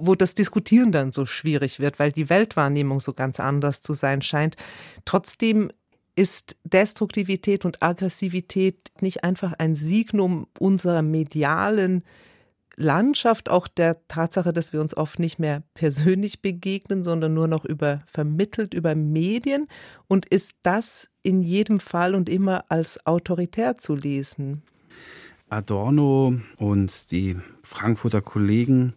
wo 0.00 0.14
das 0.14 0.34
Diskutieren 0.34 0.92
dann 0.92 1.12
so 1.12 1.26
schwierig 1.26 1.80
wird, 1.80 1.98
weil 1.98 2.12
die 2.12 2.30
Weltwahrnehmung 2.30 3.00
so 3.00 3.12
ganz 3.12 3.40
anders 3.40 3.82
zu 3.82 3.94
sein 3.94 4.22
scheint. 4.22 4.56
Trotzdem 5.04 5.70
ist 6.14 6.56
Destruktivität 6.64 7.64
und 7.64 7.82
Aggressivität 7.82 8.90
nicht 9.00 9.24
einfach 9.24 9.54
ein 9.58 9.74
Signum 9.74 10.46
unserer 10.58 11.02
medialen 11.02 12.02
Landschaft, 12.78 13.48
auch 13.50 13.66
der 13.66 14.06
Tatsache, 14.06 14.52
dass 14.52 14.72
wir 14.72 14.80
uns 14.80 14.96
oft 14.96 15.18
nicht 15.18 15.38
mehr 15.38 15.64
persönlich 15.74 16.40
begegnen, 16.42 17.02
sondern 17.02 17.34
nur 17.34 17.48
noch 17.48 17.64
über 17.64 18.02
vermittelt 18.06 18.72
über 18.72 18.94
Medien 18.94 19.66
und 20.06 20.26
ist 20.26 20.56
das 20.62 21.10
in 21.22 21.42
jedem 21.42 21.80
Fall 21.80 22.14
und 22.14 22.28
immer 22.28 22.64
als 22.68 23.04
autoritär 23.04 23.76
zu 23.76 23.94
lesen? 23.94 24.62
Adorno 25.50 26.38
und 26.58 27.10
die 27.10 27.36
Frankfurter 27.62 28.20
Kollegen 28.22 28.92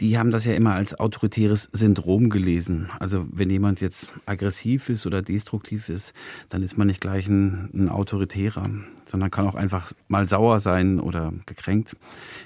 die 0.00 0.16
haben 0.16 0.30
das 0.30 0.44
ja 0.44 0.54
immer 0.54 0.74
als 0.74 0.98
autoritäres 0.98 1.68
Syndrom 1.72 2.30
gelesen. 2.30 2.88
Also 3.00 3.26
wenn 3.32 3.50
jemand 3.50 3.80
jetzt 3.80 4.08
aggressiv 4.26 4.90
ist 4.90 5.06
oder 5.06 5.22
destruktiv 5.22 5.88
ist, 5.88 6.14
dann 6.48 6.62
ist 6.62 6.78
man 6.78 6.86
nicht 6.86 7.00
gleich 7.00 7.26
ein, 7.26 7.70
ein 7.74 7.88
Autoritärer, 7.88 8.70
sondern 9.04 9.30
kann 9.30 9.46
auch 9.46 9.56
einfach 9.56 9.92
mal 10.06 10.26
sauer 10.28 10.60
sein 10.60 11.00
oder 11.00 11.32
gekränkt 11.46 11.96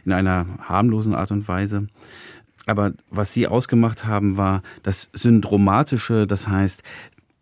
in 0.04 0.12
einer 0.12 0.46
harmlosen 0.60 1.14
Art 1.14 1.30
und 1.30 1.46
Weise. 1.46 1.88
Aber 2.66 2.92
was 3.10 3.34
sie 3.34 3.46
ausgemacht 3.46 4.04
haben, 4.06 4.36
war 4.36 4.62
das 4.82 5.10
Syndromatische, 5.12 6.26
das 6.26 6.48
heißt, 6.48 6.82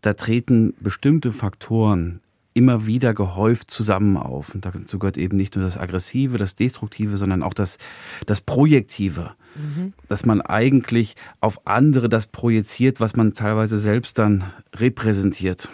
da 0.00 0.14
treten 0.14 0.74
bestimmte 0.82 1.30
Faktoren 1.30 2.20
immer 2.52 2.86
wieder 2.86 3.14
gehäuft 3.14 3.70
zusammen 3.70 4.16
auf. 4.16 4.54
Und 4.54 4.64
dazu 4.64 4.98
gehört 4.98 5.16
eben 5.16 5.36
nicht 5.36 5.56
nur 5.56 5.64
das 5.64 5.78
Aggressive, 5.78 6.38
das 6.38 6.56
Destruktive, 6.56 7.16
sondern 7.16 7.42
auch 7.42 7.54
das, 7.54 7.78
das 8.26 8.40
Projektive. 8.40 9.32
Mhm. 9.54 9.92
Dass 10.08 10.26
man 10.26 10.40
eigentlich 10.40 11.14
auf 11.40 11.66
andere 11.66 12.08
das 12.08 12.26
projiziert, 12.26 13.00
was 13.00 13.16
man 13.16 13.34
teilweise 13.34 13.78
selbst 13.78 14.18
dann 14.18 14.44
repräsentiert. 14.74 15.68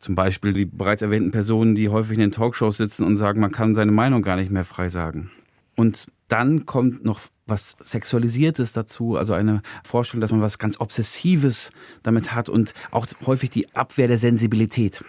Zum 0.00 0.14
Beispiel 0.14 0.52
die 0.52 0.64
bereits 0.64 1.02
erwähnten 1.02 1.32
Personen, 1.32 1.74
die 1.74 1.88
häufig 1.88 2.14
in 2.14 2.20
den 2.20 2.32
Talkshows 2.32 2.76
sitzen 2.76 3.04
und 3.04 3.16
sagen, 3.16 3.40
man 3.40 3.52
kann 3.52 3.74
seine 3.74 3.92
Meinung 3.92 4.22
gar 4.22 4.36
nicht 4.36 4.50
mehr 4.50 4.64
frei 4.64 4.88
sagen. 4.88 5.30
Und 5.74 6.06
dann 6.28 6.66
kommt 6.66 7.04
noch 7.04 7.20
was 7.46 7.76
Sexualisiertes 7.82 8.72
dazu, 8.72 9.16
also 9.16 9.32
eine 9.32 9.62
Vorstellung, 9.82 10.20
dass 10.20 10.32
man 10.32 10.42
was 10.42 10.58
ganz 10.58 10.80
Obsessives 10.80 11.72
damit 12.02 12.34
hat 12.34 12.48
und 12.48 12.74
auch 12.90 13.06
häufig 13.26 13.50
die 13.50 13.74
Abwehr 13.74 14.06
der 14.06 14.18
Sensibilität. 14.18 15.04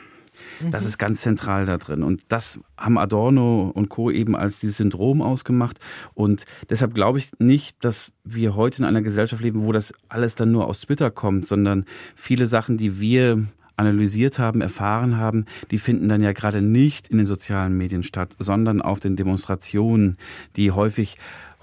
Das 0.71 0.85
ist 0.85 0.97
ganz 0.97 1.21
zentral 1.21 1.65
da 1.65 1.77
drin. 1.77 2.03
Und 2.03 2.21
das 2.27 2.59
haben 2.77 2.97
Adorno 2.97 3.71
und 3.73 3.89
Co. 3.89 4.11
eben 4.11 4.35
als 4.35 4.59
dieses 4.59 4.77
Syndrom 4.77 5.21
ausgemacht. 5.21 5.79
Und 6.13 6.45
deshalb 6.69 6.93
glaube 6.93 7.19
ich 7.19 7.31
nicht, 7.39 7.83
dass 7.83 8.11
wir 8.23 8.55
heute 8.55 8.79
in 8.79 8.85
einer 8.85 9.01
Gesellschaft 9.01 9.41
leben, 9.41 9.63
wo 9.65 9.71
das 9.71 9.93
alles 10.07 10.35
dann 10.35 10.51
nur 10.51 10.67
aus 10.67 10.81
Twitter 10.81 11.11
kommt, 11.11 11.47
sondern 11.47 11.85
viele 12.15 12.47
Sachen, 12.47 12.77
die 12.77 12.99
wir 12.99 13.45
analysiert 13.79 14.39
haben, 14.39 14.61
erfahren 14.61 15.17
haben, 15.17 15.45
die 15.71 15.79
finden 15.79 16.09
dann 16.09 16.21
ja 16.21 16.33
gerade 16.33 16.61
nicht 16.61 17.07
in 17.07 17.17
den 17.17 17.25
sozialen 17.25 17.77
Medien 17.77 18.03
statt, 18.03 18.35
sondern 18.37 18.81
auf 18.81 18.99
den 18.99 19.15
Demonstrationen, 19.15 20.17
die 20.57 20.71
häufig 20.71 21.17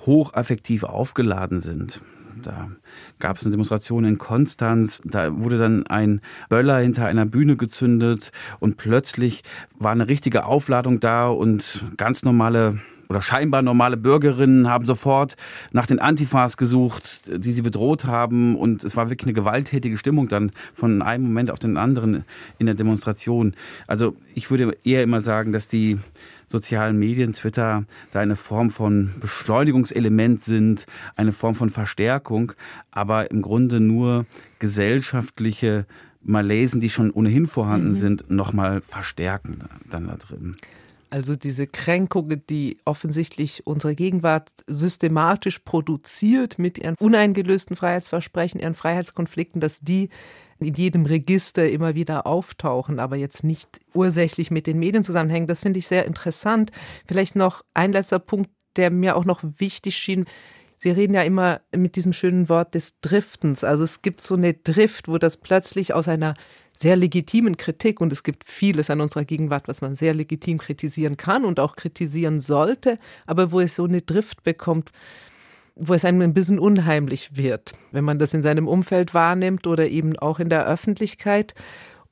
hochaffektiv 0.07 0.85
aufgeladen 0.85 1.61
sind. 1.61 2.01
Da 2.42 2.68
gab 3.18 3.37
es 3.37 3.42
eine 3.42 3.53
Demonstration 3.53 4.05
in 4.05 4.18
Konstanz, 4.18 5.01
da 5.05 5.38
wurde 5.38 5.59
dann 5.59 5.87
ein 5.87 6.20
Böller 6.49 6.79
hinter 6.79 7.07
einer 7.07 7.27
Bühne 7.27 7.57
gezündet 7.57 8.33
und 8.61 8.77
plötzlich 8.77 9.42
war 9.79 9.92
eine 9.92 10.09
richtige 10.09 10.44
Aufladung 10.44 11.01
da 11.01 11.29
und 11.29 11.85
ganz 11.96 12.22
normale 12.22 12.81
oder 13.09 13.20
scheinbar 13.20 13.62
normale 13.62 13.96
Bürgerinnen 13.96 14.68
haben 14.68 14.87
sofort 14.87 15.37
nach 15.72 15.87
den 15.87 15.99
Antifas 15.99 16.57
gesucht, 16.57 17.31
die 17.33 17.53
sie 17.53 17.62
bedroht 17.62 18.05
haben. 18.05 18.57
Und 18.57 18.85
es 18.85 18.96
war 18.96 19.11
wirklich 19.11 19.27
eine 19.27 19.35
gewalttätige 19.35 19.96
Stimmung 19.96 20.29
dann 20.29 20.51
von 20.75 21.03
einem 21.03 21.25
Moment 21.25 21.51
auf 21.51 21.59
den 21.59 21.77
anderen 21.77 22.25
in 22.59 22.66
der 22.66 22.75
Demonstration. 22.75 23.55
Also 23.87 24.16
ich 24.35 24.51
würde 24.51 24.77
eher 24.85 25.03
immer 25.03 25.20
sagen, 25.20 25.53
dass 25.53 25.68
die 25.68 25.99
sozialen 26.47 26.99
Medien, 26.99 27.33
Twitter, 27.33 27.85
da 28.13 28.21
eine 28.21 28.37
Form 28.37 28.71
von 28.71 29.15
Beschleunigungselement 29.21 30.43
sind, 30.43 30.87
eine 31.17 31.33
Form 31.33 31.55
von 31.55 31.71
Verstärkung, 31.71 32.53
aber 32.91 33.31
im 33.31 33.43
Grunde 33.43 33.81
nur 33.81 34.27
gesellschaftliche 34.59 35.87
Malesen, 36.23 36.81
die 36.81 36.91
schon 36.91 37.11
ohnehin 37.11 37.47
vorhanden 37.47 37.91
mhm. 37.91 37.95
sind, 37.95 38.31
nochmal 38.31 38.81
verstärken 38.81 39.59
dann 39.91 40.09
da 40.09 40.17
drin. 40.17 40.57
Also 41.09 41.37
diese 41.37 41.69
Kränkungen, 41.69 42.43
die 42.51 42.79
offensichtlich 42.85 43.65
unsere 43.65 43.95
Gegenwart 43.95 44.51
systematisch 44.67 45.61
produziert 45.61 46.59
mit 46.59 46.79
ihren 46.79 46.97
uneingelösten 46.97 47.77
Freiheitsversprechen, 47.77 48.61
ihren 48.61 48.75
Freiheitskonflikten, 48.75 49.61
dass 49.61 49.81
die 49.81 50.09
in 50.59 50.75
jedem 50.75 51.07
Register 51.07 51.69
immer 51.69 51.95
wieder 51.95 52.27
auftauchen, 52.27 52.99
aber 52.99 53.16
jetzt 53.16 53.45
nicht 53.45 53.81
ursächlich 53.95 54.51
mit 54.51 54.66
den 54.66 54.79
Medien 54.79 55.05
zusammenhängen. 55.05 55.47
Das 55.47 55.61
finde 55.61 55.79
ich 55.79 55.87
sehr 55.87 56.07
interessant. 56.07 56.71
Vielleicht 57.07 57.37
noch 57.37 57.62
ein 57.75 57.92
letzter 57.92 58.19
Punkt, 58.19 58.51
der 58.77 58.90
mir 58.90 59.16
auch 59.16 59.25
noch 59.25 59.42
wichtig 59.59 59.97
schien. 59.97 60.25
Sie 60.79 60.90
reden 60.90 61.14
ja 61.14 61.23
immer 61.23 61.61
mit 61.75 61.97
diesem 61.97 62.12
schönen 62.12 62.49
Wort 62.49 62.75
des 62.75 63.01
Driftens. 63.01 63.64
Also 63.64 63.85
es 63.85 64.03
gibt 64.03 64.23
so 64.23 64.35
eine 64.35 64.55
Drift, 64.55 65.09
wo 65.09 65.19
das 65.19 65.38
plötzlich 65.38 65.95
aus 65.95 66.09
einer 66.09 66.35
sehr 66.77 66.97
legitimen 66.97 67.57
Kritik 67.57 68.01
und 68.01 68.12
es 68.12 68.23
gibt 68.23 68.45
vieles 68.45 68.90
an 68.90 69.01
unserer 69.01 69.25
Gegenwart, 69.25 69.66
was 69.66 69.81
man 69.81 69.95
sehr 69.95 70.12
legitim 70.12 70.59
kritisieren 70.59 71.16
kann 71.16 71.47
und 71.47 71.59
auch 71.59 71.75
kritisieren 71.75 72.42
sollte, 72.42 72.99
aber 73.27 73.51
wo 73.51 73.61
es 73.61 73.77
so 73.77 73.85
eine 73.85 74.03
Drift 74.03 74.42
bekommt, 74.42 74.90
wo 75.77 75.95
es 75.95 76.05
einem 76.05 76.23
ein 76.23 76.35
bisschen 76.35 76.59
unheimlich 76.59 77.37
wird, 77.37 77.73
wenn 77.93 78.05
man 78.05 78.19
das 78.19 78.35
in 78.35 78.43
seinem 78.43 78.67
Umfeld 78.67 79.15
wahrnimmt 79.15 79.67
oder 79.67 79.89
eben 79.89 80.19
auch 80.19 80.41
in 80.41 80.49
der 80.49 80.67
Öffentlichkeit. 80.67 81.55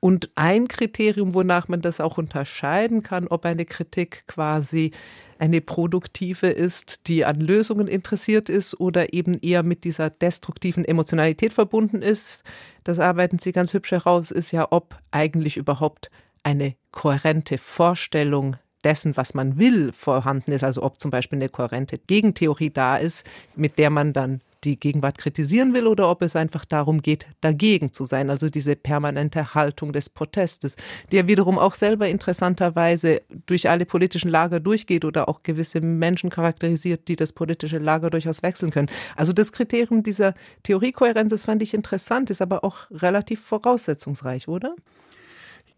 Und 0.00 0.30
ein 0.34 0.68
Kriterium, 0.68 1.32
wonach 1.32 1.68
man 1.68 1.80
das 1.80 1.98
auch 1.98 2.18
unterscheiden 2.18 3.02
kann, 3.02 3.26
ob 3.26 3.46
eine 3.46 3.64
Kritik 3.64 4.24
quasi 4.26 4.92
eine 5.38 5.62
produktive 5.62 6.48
ist, 6.48 7.06
die 7.06 7.24
an 7.24 7.40
Lösungen 7.40 7.88
interessiert 7.88 8.50
ist 8.50 8.78
oder 8.78 9.14
eben 9.14 9.38
eher 9.40 9.62
mit 9.62 9.84
dieser 9.84 10.10
destruktiven 10.10 10.84
Emotionalität 10.84 11.54
verbunden 11.54 12.02
ist, 12.02 12.44
das 12.84 12.98
arbeiten 12.98 13.38
Sie 13.38 13.52
ganz 13.52 13.72
hübsch 13.72 13.92
heraus, 13.92 14.30
ist 14.30 14.52
ja, 14.52 14.66
ob 14.70 14.98
eigentlich 15.10 15.56
überhaupt 15.56 16.10
eine 16.42 16.76
kohärente 16.92 17.56
Vorstellung 17.56 18.56
dessen, 18.84 19.16
was 19.16 19.34
man 19.34 19.58
will, 19.58 19.92
vorhanden 19.92 20.52
ist, 20.52 20.64
also 20.64 20.82
ob 20.82 21.00
zum 21.00 21.10
Beispiel 21.10 21.38
eine 21.38 21.48
kohärente 21.48 21.98
Gegentheorie 21.98 22.70
da 22.70 22.96
ist, 22.96 23.26
mit 23.56 23.78
der 23.78 23.90
man 23.90 24.12
dann 24.12 24.40
die 24.64 24.78
Gegenwart 24.78 25.18
kritisieren 25.18 25.74
will 25.74 25.86
oder 25.86 26.10
ob 26.10 26.22
es 26.22 26.36
einfach 26.36 26.64
darum 26.64 27.02
geht, 27.02 27.26
dagegen 27.40 27.92
zu 27.92 28.04
sein. 28.04 28.30
Also 28.30 28.48
diese 28.48 28.76
permanente 28.76 29.54
Haltung 29.54 29.92
des 29.92 30.08
Protestes, 30.08 30.76
die 31.12 31.16
ja 31.16 31.26
wiederum 31.28 31.58
auch 31.58 31.74
selber 31.74 32.08
interessanterweise 32.08 33.22
durch 33.46 33.68
alle 33.68 33.84
politischen 33.84 34.30
Lager 34.30 34.60
durchgeht 34.60 35.04
oder 35.04 35.28
auch 35.28 35.42
gewisse 35.42 35.80
Menschen 35.80 36.30
charakterisiert, 36.30 37.08
die 37.08 37.16
das 37.16 37.32
politische 37.32 37.78
Lager 37.78 38.10
durchaus 38.10 38.42
wechseln 38.42 38.70
können. 38.70 38.88
Also 39.16 39.32
das 39.32 39.52
Kriterium 39.52 40.02
dieser 40.02 40.34
Theoriekohärenz, 40.62 41.30
das 41.30 41.44
fand 41.44 41.62
ich 41.62 41.74
interessant, 41.74 42.30
ist 42.30 42.42
aber 42.42 42.64
auch 42.64 42.90
relativ 42.90 43.40
voraussetzungsreich, 43.40 44.48
oder? 44.48 44.74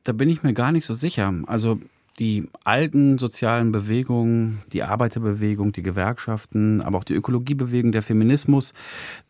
Da 0.05 0.13
bin 0.13 0.29
ich 0.29 0.43
mir 0.43 0.55
gar 0.55 0.71
nicht 0.71 0.87
so 0.87 0.95
sicher. 0.95 1.35
Also 1.47 1.81
die 2.19 2.49
alten 2.65 3.19
sozialen 3.19 3.73
Bewegungen, 3.73 4.63
die 4.73 4.83
Arbeiterbewegung, 4.83 5.73
die 5.73 5.83
Gewerkschaften, 5.83 6.81
aber 6.81 6.99
auch 6.99 7.05
die 7.05 7.15
Ökologiebewegung, 7.15 7.93
der 7.93 8.03
Feminismus, 8.03 8.73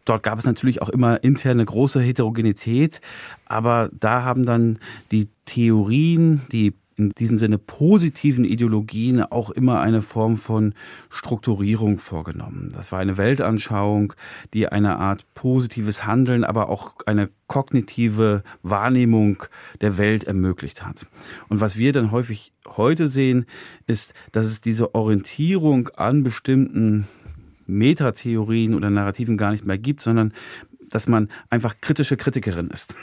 dort 0.05 0.23
gab 0.23 0.39
es 0.39 0.45
natürlich 0.45 0.83
auch 0.83 0.89
immer 0.89 1.23
interne 1.25 1.65
große 1.65 2.01
Heterogenität, 2.01 3.01
aber 3.45 3.91
da 3.93 4.23
haben 4.23 4.47
dann 4.47 4.79
die 5.11 5.29
Theorien, 5.47 6.43
die 6.53 6.75
in 6.97 7.11
diesem 7.11 7.37
Sinne 7.37 7.59
positiven 7.59 8.45
Ideologien 8.45 9.23
auch 9.23 9.51
immer 9.51 9.81
eine 9.81 10.01
Form 10.01 10.37
von 10.37 10.75
Strukturierung 11.11 11.99
vorgenommen. 11.99 12.73
Das 12.75 12.91
war 12.91 13.01
eine 13.01 13.19
Weltanschauung, 13.19 14.15
die 14.55 14.69
eine 14.69 14.99
Art 14.99 15.27
positives 15.35 16.07
Handeln, 16.07 16.43
aber 16.43 16.71
auch 16.71 16.95
eine 17.05 17.29
kognitive 17.49 18.43
Wahrnehmung 18.63 19.43
der 19.81 19.99
Welt 19.99 20.25
ermöglicht 20.25 20.87
hat. 20.87 21.07
Und 21.49 21.61
was 21.61 21.77
wir 21.77 21.93
dann 21.93 22.11
häufig 22.11 22.53
heute 22.67 23.09
sehen, 23.09 23.45
ist, 23.87 24.15
dass 24.33 24.47
es 24.47 24.61
diese 24.61 24.95
Orientierung 24.95 25.89
an 25.97 26.23
bestimmten 26.23 27.07
Metatheorien 27.67 28.75
oder 28.75 28.91
Narrativen 28.91 29.37
gar 29.37 29.51
nicht 29.51 29.67
mehr 29.67 29.79
gibt, 29.79 30.01
sondern 30.01 30.33
dass 30.89 31.09
man 31.09 31.29
einfach 31.51 31.75
kritische 31.81 32.17
Kritikerin 32.17 32.69
ist 32.69 32.95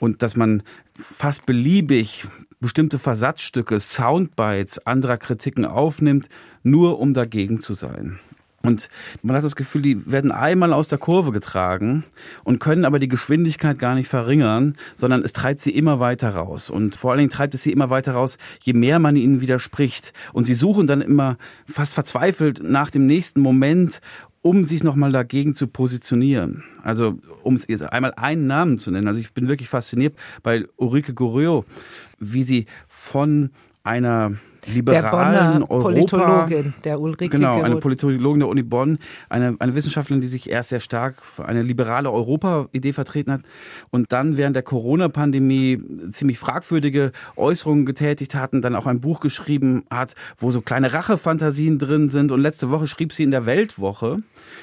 und 0.00 0.22
dass 0.22 0.36
man 0.36 0.62
fast 0.94 1.46
beliebig 1.46 2.26
bestimmte 2.64 2.98
Versatzstücke, 2.98 3.78
Soundbites 3.78 4.86
anderer 4.86 5.18
Kritiken 5.18 5.66
aufnimmt, 5.66 6.30
nur 6.62 6.98
um 6.98 7.12
dagegen 7.12 7.60
zu 7.60 7.74
sein. 7.74 8.18
Und 8.62 8.88
man 9.22 9.36
hat 9.36 9.44
das 9.44 9.54
Gefühl, 9.54 9.82
die 9.82 10.10
werden 10.10 10.32
einmal 10.32 10.72
aus 10.72 10.88
der 10.88 10.96
Kurve 10.96 11.30
getragen 11.30 12.04
und 12.42 12.60
können 12.60 12.86
aber 12.86 12.98
die 12.98 13.08
Geschwindigkeit 13.08 13.78
gar 13.78 13.94
nicht 13.94 14.08
verringern, 14.08 14.76
sondern 14.96 15.22
es 15.22 15.34
treibt 15.34 15.60
sie 15.60 15.72
immer 15.72 16.00
weiter 16.00 16.34
raus. 16.34 16.70
Und 16.70 16.96
vor 16.96 17.10
allen 17.10 17.18
Dingen 17.18 17.30
treibt 17.30 17.54
es 17.54 17.62
sie 17.62 17.72
immer 17.72 17.90
weiter 17.90 18.12
raus, 18.12 18.38
je 18.62 18.72
mehr 18.72 18.98
man 18.98 19.16
ihnen 19.16 19.42
widerspricht. 19.42 20.14
Und 20.32 20.44
sie 20.44 20.54
suchen 20.54 20.86
dann 20.86 21.02
immer 21.02 21.36
fast 21.66 21.92
verzweifelt 21.92 22.62
nach 22.62 22.88
dem 22.88 23.04
nächsten 23.04 23.42
Moment, 23.42 24.00
um 24.44 24.62
sich 24.62 24.84
nochmal 24.84 25.10
dagegen 25.10 25.56
zu 25.56 25.66
positionieren. 25.66 26.64
Also, 26.82 27.18
um 27.42 27.54
es 27.54 27.64
jetzt 27.66 27.82
einmal 27.82 28.12
einen 28.12 28.46
Namen 28.46 28.76
zu 28.76 28.90
nennen. 28.90 29.08
Also, 29.08 29.18
ich 29.18 29.32
bin 29.32 29.48
wirklich 29.48 29.70
fasziniert 29.70 30.14
bei 30.42 30.66
Ulrike 30.76 31.14
Goreo, 31.14 31.64
wie 32.18 32.42
sie 32.42 32.66
von 32.86 33.48
einer 33.84 34.34
liberalen 34.66 35.02
der 35.02 35.10
Bonner 35.10 35.70
Europa. 35.70 35.88
Politologin, 35.88 36.74
der 36.84 37.00
Ulrike 37.00 37.28
Genau, 37.28 37.60
eine 37.60 37.76
Politologin 37.76 38.40
der 38.40 38.48
Uni 38.48 38.62
Bonn, 38.62 38.98
eine, 39.28 39.56
eine 39.58 39.74
Wissenschaftlerin, 39.74 40.20
die 40.20 40.28
sich 40.28 40.50
erst 40.50 40.70
sehr 40.70 40.80
stark 40.80 41.22
für 41.22 41.44
eine 41.44 41.62
liberale 41.62 42.10
Europa-Idee 42.10 42.92
vertreten 42.92 43.32
hat 43.32 43.42
und 43.90 44.12
dann 44.12 44.36
während 44.36 44.56
der 44.56 44.62
Corona-Pandemie 44.62 45.78
ziemlich 46.10 46.38
fragwürdige 46.38 47.12
Äußerungen 47.36 47.86
getätigt 47.86 48.34
hat 48.34 48.52
und 48.52 48.62
dann 48.62 48.74
auch 48.74 48.86
ein 48.86 49.00
Buch 49.00 49.20
geschrieben 49.20 49.84
hat, 49.90 50.14
wo 50.38 50.50
so 50.50 50.60
kleine 50.60 50.92
Rachefantasien 50.92 51.78
drin 51.78 52.10
sind. 52.10 52.32
Und 52.32 52.40
letzte 52.40 52.70
Woche 52.70 52.86
schrieb 52.86 53.12
sie 53.12 53.22
in 53.22 53.30
der 53.30 53.46
Weltwoche, 53.46 54.18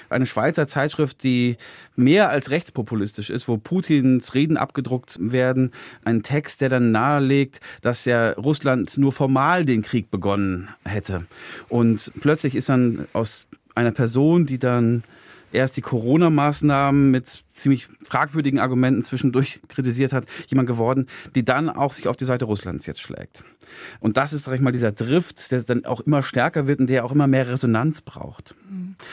eine 0.09 0.25
Schweizer 0.25 0.67
Zeitschrift, 0.67 1.23
die 1.23 1.57
mehr 1.95 2.29
als 2.29 2.49
rechtspopulistisch 2.49 3.29
ist, 3.29 3.47
wo 3.47 3.57
Putins 3.57 4.33
Reden 4.33 4.57
abgedruckt 4.57 5.17
werden, 5.19 5.71
ein 6.03 6.23
Text, 6.23 6.61
der 6.61 6.69
dann 6.69 6.91
nahelegt, 6.91 7.59
dass 7.81 8.05
ja 8.05 8.31
Russland 8.31 8.97
nur 8.97 9.11
formal 9.11 9.65
den 9.65 9.81
Krieg 9.81 9.90
begonnen 10.09 10.69
hätte. 10.85 11.25
Und 11.69 12.11
plötzlich 12.21 12.55
ist 12.55 12.69
dann 12.69 13.07
aus 13.13 13.47
einer 13.75 13.91
Person, 13.91 14.45
die 14.45 14.59
dann 14.59 15.03
erst 15.51 15.77
die 15.77 15.81
Corona-Maßnahmen 15.81 17.11
mit 17.11 17.43
ziemlich 17.51 17.87
fragwürdigen 18.03 18.59
Argumenten 18.59 19.03
zwischendurch 19.03 19.61
kritisiert 19.67 20.13
hat, 20.13 20.25
jemand 20.47 20.67
geworden, 20.67 21.07
die 21.35 21.45
dann 21.45 21.69
auch 21.69 21.91
sich 21.91 22.07
auf 22.07 22.15
die 22.15 22.25
Seite 22.25 22.45
Russlands 22.45 22.85
jetzt 22.85 23.01
schlägt. 23.01 23.43
Und 23.99 24.17
das 24.17 24.33
ist, 24.33 24.45
sag 24.45 24.55
ich 24.55 24.61
mal, 24.61 24.71
dieser 24.71 24.91
Drift, 24.91 25.51
der 25.51 25.63
dann 25.63 25.85
auch 25.85 26.01
immer 26.01 26.23
stärker 26.23 26.67
wird 26.67 26.79
und 26.79 26.87
der 26.87 27.05
auch 27.05 27.11
immer 27.11 27.27
mehr 27.27 27.47
Resonanz 27.47 28.01
braucht. 28.01 28.55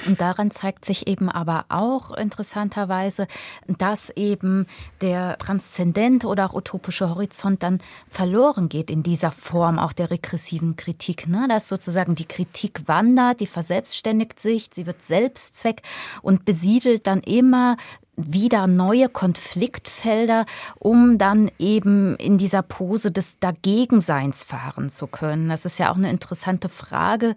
Und 0.07 0.21
daran 0.21 0.51
zeigt 0.51 0.85
sich 0.85 1.07
eben 1.07 1.29
aber 1.29 1.67
auch 1.69 2.11
interessanterweise, 2.13 3.27
dass 3.67 4.11
eben 4.11 4.67
der 5.01 5.39
transzendente 5.39 6.27
oder 6.27 6.47
auch 6.47 6.55
utopische 6.55 7.09
Horizont 7.09 7.63
dann 7.63 7.81
verloren 8.09 8.69
geht 8.69 8.91
in 8.91 9.03
dieser 9.03 9.31
Form 9.31 9.79
auch 9.79 9.93
der 9.93 10.11
regressiven 10.11 10.77
Kritik. 10.77 11.29
Ne? 11.29 11.47
Dass 11.49 11.69
sozusagen 11.69 12.15
die 12.15 12.27
Kritik 12.27 12.83
wandert, 12.87 13.41
die 13.41 13.47
verselbstständigt 13.47 14.41
sich, 14.41 14.71
sie 14.73 14.87
wird 14.87 15.03
Selbstzweck 15.03 15.83
und 16.23 16.45
besiedelt 16.45 17.07
dann 17.07 17.21
immer 17.21 17.77
wieder 18.19 18.67
neue 18.67 19.09
Konfliktfelder, 19.09 20.45
um 20.79 21.19
dann 21.19 21.51
eben 21.59 22.17
in 22.17 22.37
dieser 22.37 22.63
Pose 22.63 23.11
des 23.11 23.39
Dagegenseins 23.39 24.45
fahren 24.45 24.91
zu 24.91 25.07
können. 25.07 25.49
Das 25.49 25.65
ist 25.65 25.79
ja 25.79 25.91
auch 25.91 25.97
eine 25.97 26.11
interessante 26.11 26.69
Frage, 26.69 27.35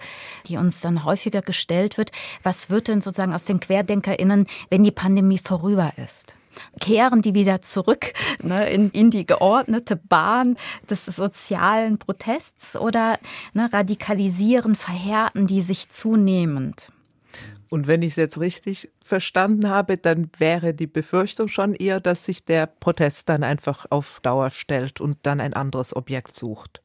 die 0.47 0.57
uns 0.57 0.81
dann 0.81 1.05
häufiger 1.05 1.41
gestellt 1.41 1.97
wird. 1.97 2.11
Was 2.43 2.69
wird 2.69 2.87
denn 2.87 3.01
sozusagen 3.01 3.33
aus 3.33 3.45
den 3.45 3.59
QuerdenkerInnen, 3.59 4.47
wenn 4.69 4.83
die 4.83 4.91
Pandemie 4.91 5.39
vorüber 5.39 5.93
ist? 5.97 6.35
kehren 6.79 7.21
die 7.21 7.33
wieder 7.33 7.61
zurück 7.61 8.13
ne, 8.43 8.69
in, 8.69 8.89
in, 8.91 9.09
die 9.09 9.25
geordnete 9.25 9.95
Bahn 9.95 10.57
des 10.89 11.05
sozialen 11.05 11.97
Protests 11.97 12.75
oder 12.75 13.19
ne, 13.53 13.71
radikalisieren, 13.71 14.75
verhärten 14.75 15.47
die 15.47 15.61
sich 15.61 15.89
zunehmend? 15.89 16.91
Und 17.71 17.87
wenn 17.87 18.01
ich 18.01 18.11
es 18.11 18.15
jetzt 18.17 18.37
richtig 18.37 18.91
verstanden 18.99 19.69
habe, 19.69 19.97
dann 19.97 20.29
wäre 20.37 20.73
die 20.73 20.87
Befürchtung 20.87 21.47
schon 21.47 21.73
eher, 21.73 22.01
dass 22.01 22.25
sich 22.25 22.43
der 22.43 22.65
Protest 22.65 23.29
dann 23.29 23.45
einfach 23.45 23.85
auf 23.89 24.19
Dauer 24.21 24.49
stellt 24.49 24.99
und 24.99 25.19
dann 25.23 25.39
ein 25.39 25.53
anderes 25.53 25.95
Objekt 25.95 26.35
sucht. 26.35 26.81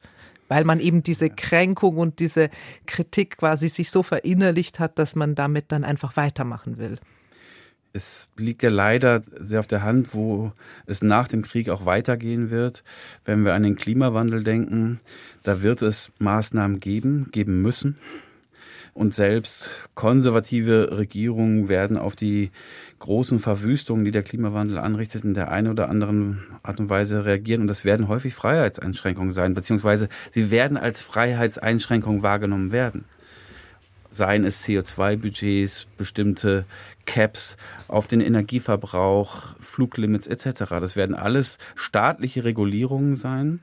Weil 0.47 0.63
man 0.63 0.79
eben 0.79 1.03
diese 1.03 1.29
Kränkung 1.29 1.97
und 1.97 2.19
diese 2.19 2.49
Kritik 2.85 3.35
quasi 3.35 3.67
sich 3.67 3.91
so 3.91 4.01
verinnerlicht 4.01 4.79
hat, 4.79 4.97
dass 4.97 5.13
man 5.13 5.35
damit 5.35 5.73
dann 5.73 5.83
einfach 5.83 6.15
weitermachen 6.15 6.77
will. 6.77 6.99
Es 7.91 8.29
liegt 8.37 8.63
ja 8.63 8.69
leider 8.69 9.23
sehr 9.37 9.59
auf 9.59 9.67
der 9.67 9.81
Hand, 9.81 10.13
wo 10.13 10.53
es 10.85 11.01
nach 11.01 11.27
dem 11.27 11.41
Krieg 11.41 11.67
auch 11.67 11.85
weitergehen 11.85 12.49
wird. 12.49 12.85
Wenn 13.25 13.43
wir 13.43 13.55
an 13.55 13.63
den 13.63 13.75
Klimawandel 13.75 14.41
denken, 14.41 14.99
da 15.43 15.61
wird 15.61 15.81
es 15.81 16.13
Maßnahmen 16.19 16.79
geben, 16.79 17.27
geben 17.33 17.61
müssen 17.61 17.97
und 18.97 19.13
selbst 19.13 19.69
konservative 19.93 20.97
Regierungen 20.97 21.69
werden 21.69 21.97
auf 21.97 22.15
die 22.15 22.49
großen 22.97 23.37
Verwüstungen, 23.37 24.03
die 24.05 24.11
der 24.11 24.23
Klimawandel 24.23 24.79
anrichtet, 24.79 25.23
in 25.23 25.35
der 25.35 25.51
einen 25.51 25.67
oder 25.67 25.87
anderen 25.87 26.41
Art 26.63 26.79
und 26.79 26.89
Weise 26.89 27.23
reagieren. 27.23 27.61
Und 27.61 27.67
das 27.67 27.85
werden 27.85 28.07
häufig 28.07 28.33
Freiheitseinschränkungen 28.33 29.31
sein, 29.31 29.53
beziehungsweise 29.53 30.09
sie 30.31 30.49
werden 30.49 30.77
als 30.77 31.01
Freiheitseinschränkungen 31.01 32.23
wahrgenommen 32.23 32.71
werden. 32.71 33.05
Seien 34.09 34.45
es 34.45 34.65
CO2-Budgets, 34.65 35.85
bestimmte 35.97 36.65
Caps 37.05 37.55
auf 37.87 38.07
den 38.07 38.19
Energieverbrauch, 38.21 39.49
Fluglimits 39.59 40.25
etc. 40.25 40.63
Das 40.69 40.95
werden 40.95 41.15
alles 41.15 41.59
staatliche 41.75 42.45
Regulierungen 42.45 43.15
sein, 43.15 43.59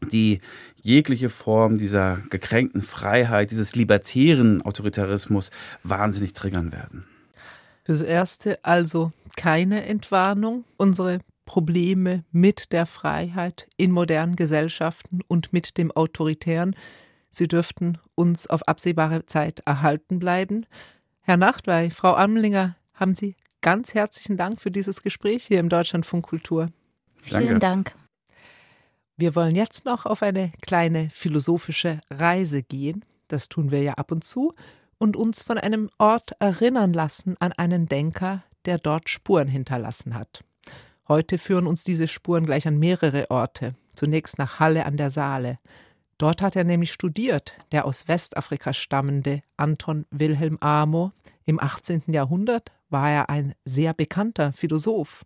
die 0.00 0.40
jegliche 0.82 1.28
Form 1.28 1.78
dieser 1.78 2.18
gekränkten 2.30 2.82
Freiheit, 2.82 3.50
dieses 3.50 3.74
libertären 3.74 4.62
Autoritarismus 4.62 5.50
wahnsinnig 5.82 6.32
triggern 6.32 6.72
werden. 6.72 7.06
Fürs 7.84 8.02
Erste 8.02 8.64
also 8.64 9.12
keine 9.36 9.84
Entwarnung. 9.84 10.64
Unsere 10.76 11.20
Probleme 11.46 12.24
mit 12.30 12.72
der 12.72 12.84
Freiheit 12.84 13.66
in 13.76 13.90
modernen 13.90 14.36
Gesellschaften 14.36 15.20
und 15.28 15.52
mit 15.52 15.78
dem 15.78 15.90
Autoritären, 15.90 16.76
sie 17.30 17.48
dürften 17.48 17.96
uns 18.14 18.46
auf 18.46 18.68
absehbare 18.68 19.24
Zeit 19.24 19.60
erhalten 19.60 20.18
bleiben. 20.18 20.66
Herr 21.22 21.38
Nachtwey, 21.38 21.90
Frau 21.90 22.14
Amlinger, 22.14 22.76
haben 22.94 23.14
Sie 23.14 23.36
ganz 23.62 23.94
herzlichen 23.94 24.36
Dank 24.36 24.60
für 24.60 24.70
dieses 24.70 25.02
Gespräch 25.02 25.44
hier 25.46 25.60
im 25.60 25.68
Deutschlandfunk 25.68 26.26
Kultur. 26.26 26.68
Vielen 27.16 27.58
Dank. 27.58 27.94
Wir 29.20 29.34
wollen 29.34 29.56
jetzt 29.56 29.84
noch 29.84 30.06
auf 30.06 30.22
eine 30.22 30.52
kleine 30.62 31.10
philosophische 31.10 32.00
Reise 32.08 32.62
gehen, 32.62 33.04
das 33.26 33.48
tun 33.48 33.72
wir 33.72 33.82
ja 33.82 33.94
ab 33.94 34.12
und 34.12 34.22
zu, 34.22 34.54
und 34.96 35.16
uns 35.16 35.42
von 35.42 35.58
einem 35.58 35.90
Ort 35.98 36.32
erinnern 36.38 36.92
lassen 36.92 37.34
an 37.40 37.52
einen 37.52 37.88
Denker, 37.88 38.44
der 38.64 38.78
dort 38.78 39.08
Spuren 39.10 39.48
hinterlassen 39.48 40.14
hat. 40.14 40.44
Heute 41.08 41.38
führen 41.38 41.66
uns 41.66 41.82
diese 41.82 42.06
Spuren 42.06 42.46
gleich 42.46 42.68
an 42.68 42.78
mehrere 42.78 43.28
Orte, 43.28 43.74
zunächst 43.96 44.38
nach 44.38 44.60
Halle 44.60 44.86
an 44.86 44.96
der 44.96 45.10
Saale. 45.10 45.56
Dort 46.16 46.40
hat 46.40 46.54
er 46.54 46.62
nämlich 46.62 46.92
studiert, 46.92 47.56
der 47.72 47.86
aus 47.86 48.06
Westafrika 48.06 48.72
stammende 48.72 49.42
Anton 49.56 50.06
Wilhelm 50.10 50.58
Amo. 50.60 51.10
Im 51.44 51.58
18. 51.58 52.04
Jahrhundert 52.06 52.70
war 52.88 53.10
er 53.10 53.30
ein 53.30 53.56
sehr 53.64 53.94
bekannter 53.94 54.52
Philosoph. 54.52 55.24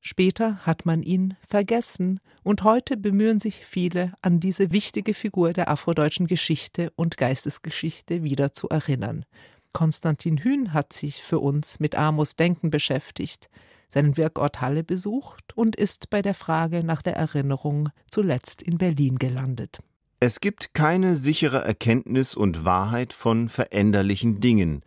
Später 0.00 0.56
hat 0.64 0.86
man 0.86 1.02
ihn 1.02 1.36
vergessen, 1.46 2.20
und 2.42 2.64
heute 2.64 2.96
bemühen 2.96 3.38
sich 3.38 3.66
viele, 3.66 4.14
an 4.22 4.40
diese 4.40 4.72
wichtige 4.72 5.12
Figur 5.12 5.52
der 5.52 5.68
afrodeutschen 5.68 6.26
Geschichte 6.26 6.90
und 6.96 7.18
Geistesgeschichte 7.18 8.22
wieder 8.22 8.54
zu 8.54 8.68
erinnern. 8.70 9.26
Konstantin 9.72 10.38
Hühn 10.38 10.72
hat 10.72 10.92
sich 10.92 11.22
für 11.22 11.38
uns 11.38 11.80
mit 11.80 11.94
Amos 11.94 12.36
Denken 12.36 12.70
beschäftigt, 12.70 13.50
seinen 13.90 14.16
Wirkort 14.16 14.60
Halle 14.60 14.84
besucht 14.84 15.52
und 15.54 15.76
ist 15.76 16.10
bei 16.10 16.22
der 16.22 16.34
Frage 16.34 16.82
nach 16.82 17.02
der 17.02 17.16
Erinnerung 17.16 17.90
zuletzt 18.10 18.62
in 18.62 18.78
Berlin 18.78 19.18
gelandet. 19.18 19.80
Es 20.18 20.40
gibt 20.40 20.74
keine 20.74 21.16
sichere 21.16 21.64
Erkenntnis 21.64 22.34
und 22.34 22.64
Wahrheit 22.64 23.12
von 23.12 23.48
veränderlichen 23.48 24.40
Dingen, 24.40 24.82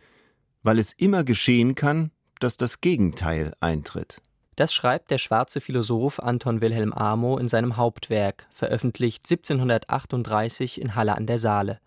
weil 0.62 0.78
es 0.78 0.92
immer 0.92 1.24
geschehen 1.24 1.74
kann, 1.74 2.10
dass 2.40 2.56
das 2.56 2.80
Gegenteil 2.80 3.54
eintritt. 3.60 4.20
Das 4.56 4.72
schreibt 4.72 5.10
der 5.10 5.18
schwarze 5.18 5.60
Philosoph 5.60 6.20
Anton 6.20 6.60
Wilhelm 6.60 6.92
Amo 6.92 7.38
in 7.38 7.48
seinem 7.48 7.76
Hauptwerk, 7.76 8.46
veröffentlicht 8.50 9.24
1738 9.28 10.80
in 10.80 10.94
Halle 10.94 11.16
an 11.16 11.26
der 11.26 11.38
Saale, 11.38 11.80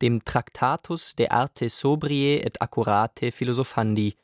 dem 0.00 0.24
Tractatus 0.24 1.14
de 1.16 1.28
arte 1.28 1.68
sobrie 1.68 2.38
et 2.38 2.62
accurate 2.62 3.30
philosophandi, 3.30 4.14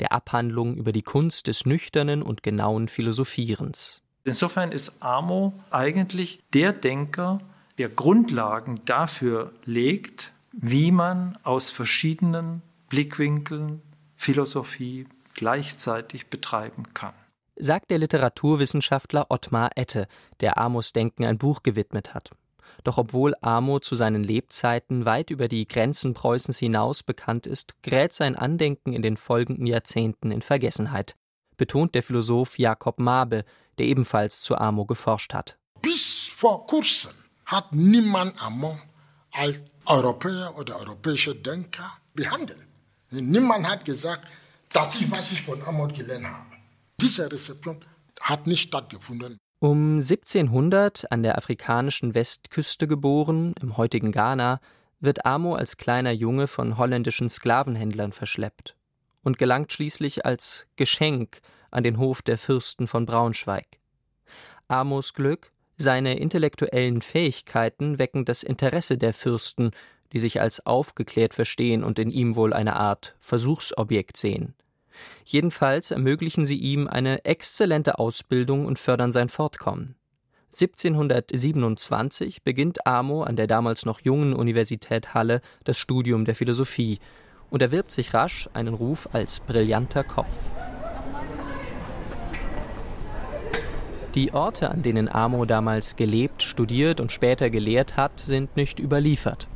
der 0.00 0.12
Abhandlung 0.12 0.76
über 0.76 0.92
die 0.92 1.02
Kunst 1.02 1.48
des 1.48 1.66
nüchternen 1.66 2.22
und 2.22 2.42
genauen 2.42 2.88
Philosophierens. 2.88 4.00
Insofern 4.24 4.72
ist 4.72 5.02
Amo 5.02 5.52
eigentlich 5.70 6.40
der 6.54 6.72
Denker, 6.72 7.40
der 7.76 7.90
Grundlagen 7.90 8.80
dafür 8.86 9.52
legt, 9.66 10.32
wie 10.52 10.92
man 10.92 11.38
aus 11.42 11.70
verschiedenen 11.70 12.62
Blickwinkeln 12.88 13.82
Philosophie 14.16 15.06
gleichzeitig 15.34 16.28
betreiben 16.28 16.84
kann 16.94 17.14
sagt 17.60 17.90
der 17.90 17.98
Literaturwissenschaftler 17.98 19.26
Ottmar 19.28 19.70
Ette, 19.76 20.06
der 20.40 20.58
Amos 20.58 20.92
Denken 20.92 21.24
ein 21.24 21.38
Buch 21.38 21.62
gewidmet 21.62 22.14
hat. 22.14 22.30
Doch 22.84 22.98
obwohl 22.98 23.34
Amo 23.42 23.78
zu 23.78 23.94
seinen 23.94 24.24
Lebzeiten 24.24 25.04
weit 25.04 25.30
über 25.30 25.48
die 25.48 25.66
Grenzen 25.66 26.14
Preußens 26.14 26.58
hinaus 26.58 27.02
bekannt 27.02 27.46
ist, 27.46 27.74
gerät 27.82 28.12
sein 28.14 28.36
Andenken 28.36 28.92
in 28.92 29.02
den 29.02 29.16
folgenden 29.16 29.66
Jahrzehnten 29.66 30.30
in 30.30 30.42
Vergessenheit, 30.42 31.16
betont 31.56 31.94
der 31.94 32.02
Philosoph 32.02 32.58
Jakob 32.58 32.98
Mabe, 32.98 33.44
der 33.78 33.86
ebenfalls 33.86 34.40
zu 34.42 34.56
Amo 34.56 34.86
geforscht 34.86 35.34
hat. 35.34 35.58
Bis 35.82 36.28
vor 36.34 36.66
kurzem 36.66 37.12
hat 37.46 37.72
niemand 37.74 38.42
Amo 38.42 38.78
als 39.32 39.62
Europäer 39.86 40.54
oder 40.56 40.78
europäischer 40.78 41.34
Denker 41.34 41.92
behandelt. 42.14 42.66
Niemand 43.10 43.68
hat 43.68 43.84
gesagt, 43.84 44.26
das 44.72 44.94
ist, 45.00 45.10
was 45.10 45.32
ich 45.32 45.42
von 45.42 45.60
Amo 45.66 45.88
gelernt 45.88 46.26
habe. 46.26 46.49
Diese 47.00 47.32
Rezeption 47.32 47.78
hat 48.20 48.46
nicht 48.46 48.68
stattgefunden. 48.68 49.38
Um 49.58 49.94
1700 49.94 51.10
an 51.10 51.22
der 51.22 51.38
afrikanischen 51.38 52.14
Westküste 52.14 52.86
geboren, 52.86 53.54
im 53.60 53.76
heutigen 53.78 54.12
Ghana, 54.12 54.60
wird 55.00 55.24
Amo 55.24 55.54
als 55.54 55.78
kleiner 55.78 56.12
Junge 56.12 56.46
von 56.46 56.76
holländischen 56.76 57.30
Sklavenhändlern 57.30 58.12
verschleppt 58.12 58.76
und 59.22 59.38
gelangt 59.38 59.72
schließlich 59.72 60.26
als 60.26 60.66
Geschenk 60.76 61.40
an 61.70 61.84
den 61.84 61.98
Hof 61.98 62.20
der 62.20 62.36
Fürsten 62.36 62.86
von 62.86 63.06
Braunschweig. 63.06 63.66
Amos 64.68 65.14
Glück, 65.14 65.52
seine 65.78 66.18
intellektuellen 66.18 67.00
Fähigkeiten 67.00 67.98
wecken 67.98 68.26
das 68.26 68.42
Interesse 68.42 68.98
der 68.98 69.14
Fürsten, 69.14 69.70
die 70.12 70.18
sich 70.18 70.40
als 70.40 70.66
aufgeklärt 70.66 71.32
verstehen 71.32 71.82
und 71.82 71.98
in 71.98 72.10
ihm 72.10 72.36
wohl 72.36 72.52
eine 72.52 72.76
Art 72.76 73.16
Versuchsobjekt 73.20 74.18
sehen. 74.18 74.54
Jedenfalls 75.24 75.90
ermöglichen 75.90 76.44
sie 76.44 76.56
ihm 76.56 76.88
eine 76.88 77.24
exzellente 77.24 77.98
Ausbildung 77.98 78.66
und 78.66 78.78
fördern 78.78 79.12
sein 79.12 79.28
Fortkommen. 79.28 79.94
1727 80.52 82.42
beginnt 82.42 82.86
Amo 82.86 83.22
an 83.22 83.36
der 83.36 83.46
damals 83.46 83.86
noch 83.86 84.00
jungen 84.00 84.34
Universität 84.34 85.14
Halle 85.14 85.42
das 85.64 85.78
Studium 85.78 86.24
der 86.24 86.34
Philosophie 86.34 86.98
und 87.50 87.62
erwirbt 87.62 87.92
sich 87.92 88.14
rasch 88.14 88.48
einen 88.52 88.74
Ruf 88.74 89.08
als 89.12 89.40
brillanter 89.40 90.02
Kopf. 90.02 90.44
Die 94.16 94.32
Orte, 94.32 94.72
an 94.72 94.82
denen 94.82 95.08
Amo 95.08 95.44
damals 95.44 95.94
gelebt, 95.94 96.42
studiert 96.42 97.00
und 97.00 97.12
später 97.12 97.48
gelehrt 97.48 97.96
hat, 97.96 98.18
sind 98.18 98.56
nicht 98.56 98.80
überliefert. 98.80 99.46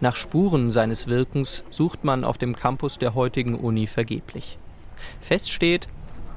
Nach 0.00 0.16
Spuren 0.16 0.72
seines 0.72 1.06
Wirkens 1.06 1.62
sucht 1.70 2.02
man 2.02 2.24
auf 2.24 2.36
dem 2.36 2.56
Campus 2.56 2.98
der 2.98 3.14
heutigen 3.14 3.54
Uni 3.54 3.86
vergeblich. 3.86 4.58
Fest 5.20 5.50
steht, 5.52 5.88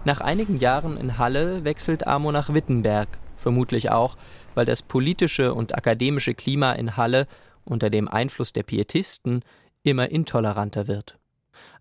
nach 0.06 0.20
einigen 0.20 0.58
Jahren 0.58 0.98
in 0.98 1.18
Halle 1.18 1.64
wechselt 1.64 2.08
Amo 2.08 2.32
nach 2.32 2.54
Wittenberg, 2.54 3.08
vermutlich 3.38 3.90
auch, 3.90 4.18
weil 4.54 4.66
das 4.66 4.82
politische 4.82 5.54
und 5.54 5.76
akademische 5.76 6.34
Klima 6.34 6.74
in 6.74 6.98
Halle 6.98 7.28
unter 7.66 7.90
dem 7.90 8.08
Einfluss 8.08 8.52
der 8.52 8.64
Pietisten 8.64 9.44
immer 9.84 10.10
intoleranter 10.10 10.88
wird. 10.88 11.18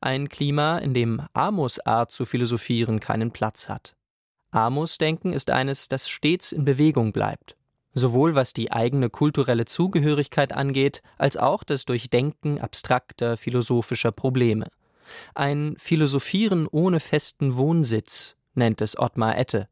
Ein 0.00 0.28
Klima, 0.28 0.78
in 0.78 0.94
dem 0.94 1.22
Amos 1.32 1.78
Art 1.80 2.12
zu 2.12 2.24
philosophieren 2.24 3.00
keinen 3.00 3.30
Platz 3.30 3.68
hat. 3.68 3.94
Amos 4.50 4.98
Denken 4.98 5.32
ist 5.32 5.50
eines, 5.50 5.88
das 5.88 6.08
stets 6.08 6.52
in 6.52 6.64
Bewegung 6.64 7.12
bleibt, 7.12 7.56
sowohl 7.94 8.34
was 8.34 8.52
die 8.52 8.70
eigene 8.70 9.10
kulturelle 9.10 9.64
Zugehörigkeit 9.64 10.52
angeht, 10.52 11.02
als 11.18 11.36
auch 11.36 11.64
das 11.64 11.84
Durchdenken 11.84 12.60
abstrakter 12.60 13.36
philosophischer 13.36 14.12
Probleme. 14.12 14.66
Ein 15.34 15.74
Philosophieren 15.78 16.66
ohne 16.70 17.00
festen 17.00 17.56
Wohnsitz 17.56 18.36
nennt 18.54 18.80
es 18.80 18.98
Ottmar 18.98 19.38
Ette. 19.38 19.68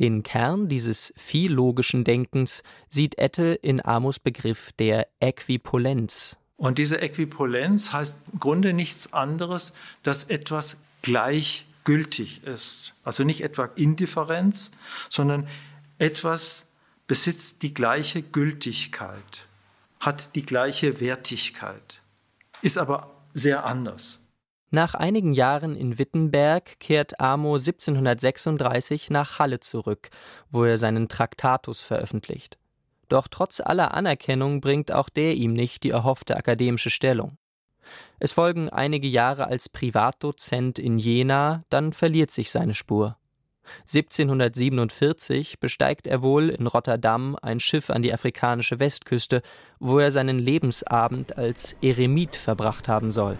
Den 0.00 0.22
Kern 0.22 0.68
dieses 0.68 1.12
philologischen 1.16 2.04
Denkens 2.04 2.62
sieht 2.88 3.18
Ette 3.18 3.54
in 3.54 3.84
Amos 3.84 4.18
Begriff 4.18 4.72
der 4.72 5.08
Äquipolenz. 5.20 6.36
Und 6.56 6.78
diese 6.78 7.00
Äquipolenz 7.00 7.92
heißt 7.92 8.18
im 8.32 8.40
Grunde 8.40 8.72
nichts 8.72 9.12
anderes, 9.12 9.72
dass 10.02 10.24
etwas 10.24 10.78
gleichgültig 11.02 12.44
ist. 12.44 12.94
Also 13.02 13.24
nicht 13.24 13.42
etwa 13.42 13.64
Indifferenz, 13.64 14.70
sondern 15.08 15.48
etwas 15.98 16.66
besitzt 17.06 17.62
die 17.62 17.74
gleiche 17.74 18.22
Gültigkeit, 18.22 19.46
hat 20.00 20.34
die 20.34 20.46
gleiche 20.46 21.00
Wertigkeit, 21.00 22.00
ist 22.62 22.78
aber 22.78 23.10
sehr 23.34 23.64
anders. 23.64 24.21
Nach 24.74 24.94
einigen 24.94 25.34
Jahren 25.34 25.76
in 25.76 25.98
Wittenberg 25.98 26.80
kehrt 26.80 27.20
Amo 27.20 27.56
1736 27.56 29.10
nach 29.10 29.38
Halle 29.38 29.60
zurück, 29.60 30.08
wo 30.50 30.64
er 30.64 30.78
seinen 30.78 31.10
Traktatus 31.10 31.82
veröffentlicht. 31.82 32.56
Doch 33.10 33.28
trotz 33.28 33.60
aller 33.60 33.92
Anerkennung 33.92 34.62
bringt 34.62 34.90
auch 34.90 35.10
der 35.10 35.34
ihm 35.34 35.52
nicht 35.52 35.82
die 35.82 35.90
erhoffte 35.90 36.38
akademische 36.38 36.88
Stellung. 36.88 37.36
Es 38.18 38.32
folgen 38.32 38.70
einige 38.70 39.08
Jahre 39.08 39.46
als 39.46 39.68
Privatdozent 39.68 40.78
in 40.78 40.98
Jena, 40.98 41.64
dann 41.68 41.92
verliert 41.92 42.30
sich 42.30 42.50
seine 42.50 42.72
Spur. 42.72 43.18
1747 43.80 45.60
besteigt 45.60 46.06
er 46.06 46.22
wohl 46.22 46.48
in 46.48 46.66
Rotterdam 46.66 47.36
ein 47.42 47.60
Schiff 47.60 47.90
an 47.90 48.00
die 48.00 48.14
afrikanische 48.14 48.80
Westküste, 48.80 49.42
wo 49.80 49.98
er 49.98 50.12
seinen 50.12 50.38
Lebensabend 50.38 51.36
als 51.36 51.76
Eremit 51.82 52.36
verbracht 52.36 52.88
haben 52.88 53.12
soll. 53.12 53.38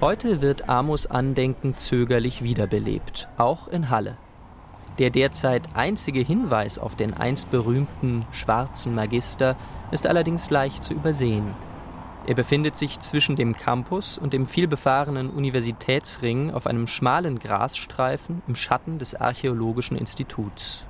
Heute 0.00 0.40
wird 0.40 0.68
Amos 0.68 1.06
Andenken 1.06 1.76
zögerlich 1.76 2.44
wiederbelebt, 2.44 3.28
auch 3.36 3.66
in 3.66 3.90
Halle. 3.90 4.16
Der 5.00 5.10
derzeit 5.10 5.70
einzige 5.74 6.20
Hinweis 6.20 6.78
auf 6.78 6.94
den 6.94 7.14
einst 7.14 7.50
berühmten 7.50 8.24
schwarzen 8.30 8.94
Magister 8.94 9.56
ist 9.90 10.06
allerdings 10.06 10.50
leicht 10.50 10.84
zu 10.84 10.94
übersehen. 10.94 11.52
Er 12.28 12.36
befindet 12.36 12.76
sich 12.76 13.00
zwischen 13.00 13.34
dem 13.34 13.56
Campus 13.56 14.18
und 14.18 14.32
dem 14.32 14.46
vielbefahrenen 14.46 15.30
Universitätsring 15.30 16.52
auf 16.54 16.68
einem 16.68 16.86
schmalen 16.86 17.40
Grasstreifen 17.40 18.42
im 18.46 18.54
Schatten 18.54 19.00
des 19.00 19.16
Archäologischen 19.16 19.96
Instituts. 19.96 20.86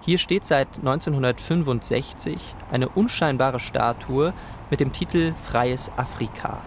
Hier 0.00 0.18
steht 0.18 0.44
seit 0.44 0.78
1965 0.78 2.56
eine 2.72 2.88
unscheinbare 2.88 3.60
Statue 3.60 4.34
mit 4.70 4.80
dem 4.80 4.90
Titel 4.90 5.34
Freies 5.34 5.92
Afrika 5.96 6.62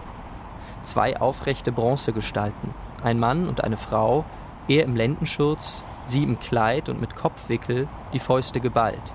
zwei 0.88 1.20
aufrechte 1.20 1.72
Bronzegestalten, 1.72 2.74
ein 3.02 3.18
Mann 3.18 3.48
und 3.48 3.62
eine 3.62 3.76
Frau, 3.76 4.24
er 4.66 4.84
im 4.84 4.96
Lendenschurz, 4.96 5.84
sie 6.04 6.22
im 6.22 6.38
Kleid 6.38 6.88
und 6.88 7.00
mit 7.00 7.14
Kopfwickel, 7.14 7.88
die 8.12 8.18
Fäuste 8.18 8.60
geballt. 8.60 9.12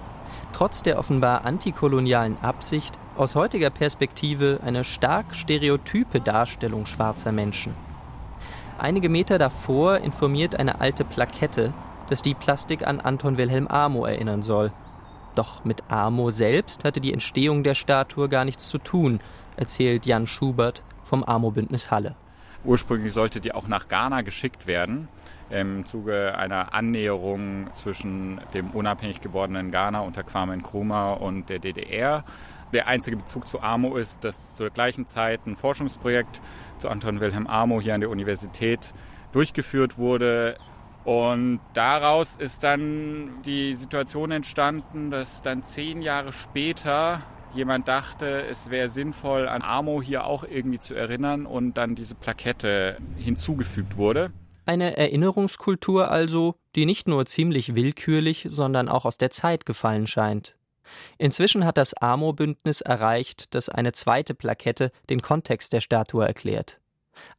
Trotz 0.53 0.83
der 0.83 0.99
offenbar 0.99 1.45
antikolonialen 1.45 2.37
Absicht, 2.41 2.97
aus 3.15 3.35
heutiger 3.35 3.69
Perspektive 3.69 4.59
eine 4.63 4.83
stark 4.83 5.35
stereotype 5.35 6.19
Darstellung 6.19 6.85
schwarzer 6.85 7.31
Menschen. 7.31 7.75
Einige 8.79 9.09
Meter 9.09 9.37
davor 9.37 9.97
informiert 9.97 10.55
eine 10.55 10.81
alte 10.81 11.05
Plakette, 11.05 11.73
dass 12.09 12.21
die 12.21 12.33
Plastik 12.33 12.87
an 12.87 12.99
Anton 12.99 13.37
Wilhelm 13.37 13.67
Amo 13.67 14.05
erinnern 14.05 14.43
soll. 14.43 14.71
Doch 15.35 15.63
mit 15.63 15.83
Amo 15.89 16.31
selbst 16.31 16.83
hatte 16.83 17.01
die 17.01 17.13
Entstehung 17.13 17.63
der 17.63 17.75
Statue 17.75 18.29
gar 18.29 18.45
nichts 18.45 18.67
zu 18.67 18.77
tun, 18.77 19.19
erzählt 19.55 20.05
Jan 20.05 20.27
Schubert, 20.27 20.83
vom 21.13 21.23
AMO-Bündnis 21.23 21.91
Halle. 21.91 22.15
Ursprünglich 22.63 23.13
sollte 23.13 23.39
die 23.39 23.53
auch 23.53 23.67
nach 23.67 23.87
Ghana 23.87 24.21
geschickt 24.21 24.65
werden, 24.65 25.09
im 25.51 25.85
Zuge 25.85 26.35
einer 26.35 26.73
Annäherung 26.73 27.67
zwischen 27.75 28.41
dem 28.55 28.71
unabhängig 28.71 29.21
gewordenen 29.21 29.69
Ghana 29.69 29.99
unter 29.99 30.23
Kwame 30.23 30.57
Nkrumah 30.57 31.13
und 31.13 31.49
der 31.49 31.59
DDR. 31.59 32.23
Der 32.71 32.87
einzige 32.87 33.17
Bezug 33.17 33.47
zu 33.47 33.61
AMO 33.61 33.95
ist, 33.95 34.23
dass 34.23 34.55
zur 34.55 34.71
gleichen 34.71 35.05
Zeit 35.05 35.45
ein 35.45 35.55
Forschungsprojekt 35.55 36.41
zu 36.79 36.89
Anton 36.89 37.19
Wilhelm 37.19 37.45
AMO 37.45 37.79
hier 37.79 37.93
an 37.93 38.01
der 38.01 38.09
Universität 38.09 38.91
durchgeführt 39.33 39.99
wurde. 39.99 40.57
Und 41.03 41.59
daraus 41.75 42.37
ist 42.37 42.63
dann 42.63 43.43
die 43.45 43.75
Situation 43.75 44.31
entstanden, 44.31 45.11
dass 45.11 45.43
dann 45.43 45.63
zehn 45.63 46.01
Jahre 46.01 46.33
später 46.33 47.21
jemand 47.55 47.87
dachte, 47.87 48.43
es 48.43 48.69
wäre 48.69 48.89
sinnvoll, 48.89 49.47
an 49.47 49.61
Amo 49.61 50.01
hier 50.01 50.25
auch 50.25 50.43
irgendwie 50.43 50.79
zu 50.79 50.95
erinnern 50.95 51.45
und 51.45 51.75
dann 51.77 51.95
diese 51.95 52.15
Plakette 52.15 52.97
hinzugefügt 53.17 53.97
wurde. 53.97 54.31
Eine 54.65 54.95
Erinnerungskultur 54.95 56.09
also, 56.09 56.55
die 56.75 56.85
nicht 56.85 57.07
nur 57.07 57.25
ziemlich 57.25 57.75
willkürlich, 57.75 58.47
sondern 58.49 58.87
auch 58.87 59.05
aus 59.05 59.17
der 59.17 59.31
Zeit 59.31 59.65
gefallen 59.65 60.07
scheint. 60.07 60.55
Inzwischen 61.17 61.65
hat 61.65 61.77
das 61.77 61.93
AMO-Bündnis 61.93 62.81
erreicht, 62.81 63.53
dass 63.55 63.69
eine 63.69 63.91
zweite 63.91 64.33
Plakette 64.33 64.91
den 65.09 65.21
Kontext 65.21 65.73
der 65.73 65.81
Statue 65.81 66.25
erklärt. 66.25 66.79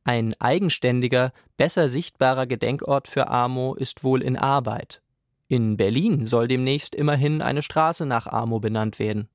Ein 0.05 0.35
eigenständiger, 0.39 1.33
besser 1.57 1.89
sichtbarer 1.89 2.47
Gedenkort 2.47 3.09
für 3.09 3.29
AMO 3.29 3.75
ist 3.75 4.05
wohl 4.05 4.23
in 4.23 4.37
Arbeit. 4.37 5.03
In 5.49 5.77
Berlin 5.77 6.27
soll 6.27 6.49
demnächst 6.49 6.95
immerhin 6.95 7.43
eine 7.43 7.63
Straße 7.63 8.07
nach 8.07 8.27
AMO 8.27 8.61
benannt 8.61 8.99
werden. 8.99 9.29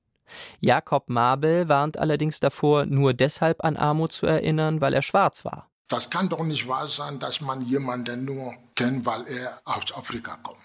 Jakob 0.60 1.10
Mabel 1.10 1.70
warnt 1.70 1.98
allerdings 1.98 2.40
davor, 2.40 2.86
nur 2.86 3.14
deshalb 3.14 3.64
an 3.64 3.78
Armut 3.78 4.14
zu 4.14 4.26
erinnern, 4.26 4.82
weil 4.82 4.94
er 4.94 5.02
schwarz 5.02 5.46
war. 5.46 5.70
Das 5.88 6.10
kann 6.10 6.30
doch 6.30 6.44
nicht 6.44 6.68
wahr 6.68 6.88
sein, 6.88 7.20
dass 7.20 7.42
man 7.42 7.62
jemanden 7.62 8.26
nur 8.26 8.54
kennt, 8.76 9.06
weil 9.06 9.26
er 9.28 9.60
aus 9.66 9.96
Afrika 9.96 10.38
kommt. 10.44 10.62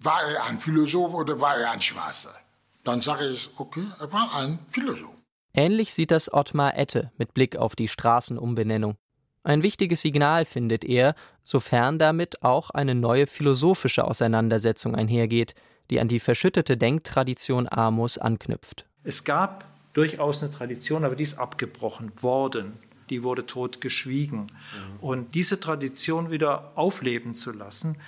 War 0.00 0.20
er 0.22 0.44
ein 0.44 0.58
Philosoph 0.58 1.14
oder 1.14 1.40
war 1.40 1.56
er 1.56 1.70
ein 1.70 1.80
Schwarzer? 1.80 2.34
Dann 2.82 3.00
sage 3.00 3.28
ich, 3.28 3.48
okay, 3.56 3.86
er 4.00 4.12
war 4.12 4.34
ein 4.34 4.58
Philosoph. 4.70 5.14
Ähnlich 5.54 5.94
sieht 5.94 6.10
das 6.10 6.32
Ottmar 6.32 6.76
Ette 6.76 7.12
mit 7.16 7.32
Blick 7.32 7.56
auf 7.56 7.76
die 7.76 7.88
Straßenumbenennung. 7.88 8.96
Ein 9.44 9.62
wichtiges 9.62 10.02
Signal 10.02 10.44
findet 10.46 10.84
er, 10.84 11.14
sofern 11.44 11.98
damit 11.98 12.42
auch 12.42 12.70
eine 12.70 12.94
neue 12.94 13.26
philosophische 13.26 14.04
Auseinandersetzung 14.04 14.94
einhergeht, 14.94 15.54
die 15.90 16.00
an 16.00 16.08
die 16.08 16.18
verschüttete 16.18 16.76
Denktradition 16.76 17.68
Amos 17.70 18.18
anknüpft. 18.18 18.86
Es 19.04 19.24
gab 19.24 19.68
durchaus 19.92 20.42
eine 20.42 20.52
Tradition, 20.52 21.04
aber 21.04 21.14
die 21.14 21.22
ist 21.22 21.38
abgebrochen 21.38 22.10
worden. 22.22 22.72
Die 23.10 23.22
wurde 23.22 23.46
totgeschwiegen. 23.46 24.40
Mhm. 24.40 25.00
Und 25.00 25.34
diese 25.34 25.60
Tradition 25.60 26.30
wieder 26.30 26.72
aufleben 26.74 27.34
zu 27.34 27.52
lassen, 27.52 27.98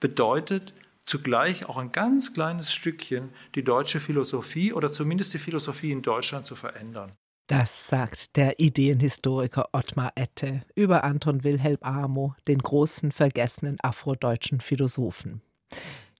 bedeutet 0.00 0.72
zugleich 1.04 1.68
auch 1.68 1.76
ein 1.76 1.92
ganz 1.92 2.32
kleines 2.32 2.72
Stückchen 2.72 3.30
die 3.54 3.62
deutsche 3.62 4.00
Philosophie 4.00 4.72
oder 4.72 4.90
zumindest 4.90 5.34
die 5.34 5.38
Philosophie 5.38 5.90
in 5.90 6.02
Deutschland 6.02 6.46
zu 6.46 6.54
verändern. 6.54 7.12
Das 7.48 7.86
sagt 7.86 8.36
der 8.36 8.58
Ideenhistoriker 8.58 9.68
Ottmar 9.72 10.12
Ette 10.16 10.62
über 10.74 11.04
Anton 11.04 11.44
Wilhelm 11.44 11.78
Amo, 11.80 12.34
den 12.48 12.58
großen 12.58 13.12
vergessenen 13.12 13.78
afrodeutschen 13.80 14.60
Philosophen. 14.60 15.42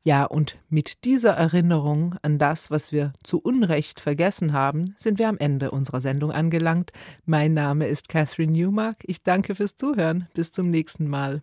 Ja, 0.06 0.24
und 0.24 0.56
mit 0.68 1.02
dieser 1.04 1.32
Erinnerung 1.32 2.14
an 2.22 2.38
das, 2.38 2.70
was 2.70 2.92
wir 2.92 3.12
zu 3.24 3.40
Unrecht 3.40 3.98
vergessen 3.98 4.52
haben, 4.52 4.94
sind 4.96 5.18
wir 5.18 5.28
am 5.28 5.36
Ende 5.36 5.72
unserer 5.72 6.00
Sendung 6.00 6.30
angelangt. 6.30 6.92
Mein 7.24 7.54
Name 7.54 7.88
ist 7.88 8.08
Catherine 8.08 8.52
Newmark. 8.52 8.98
Ich 9.02 9.24
danke 9.24 9.56
fürs 9.56 9.74
Zuhören. 9.74 10.28
Bis 10.32 10.52
zum 10.52 10.70
nächsten 10.70 11.08
Mal. 11.08 11.42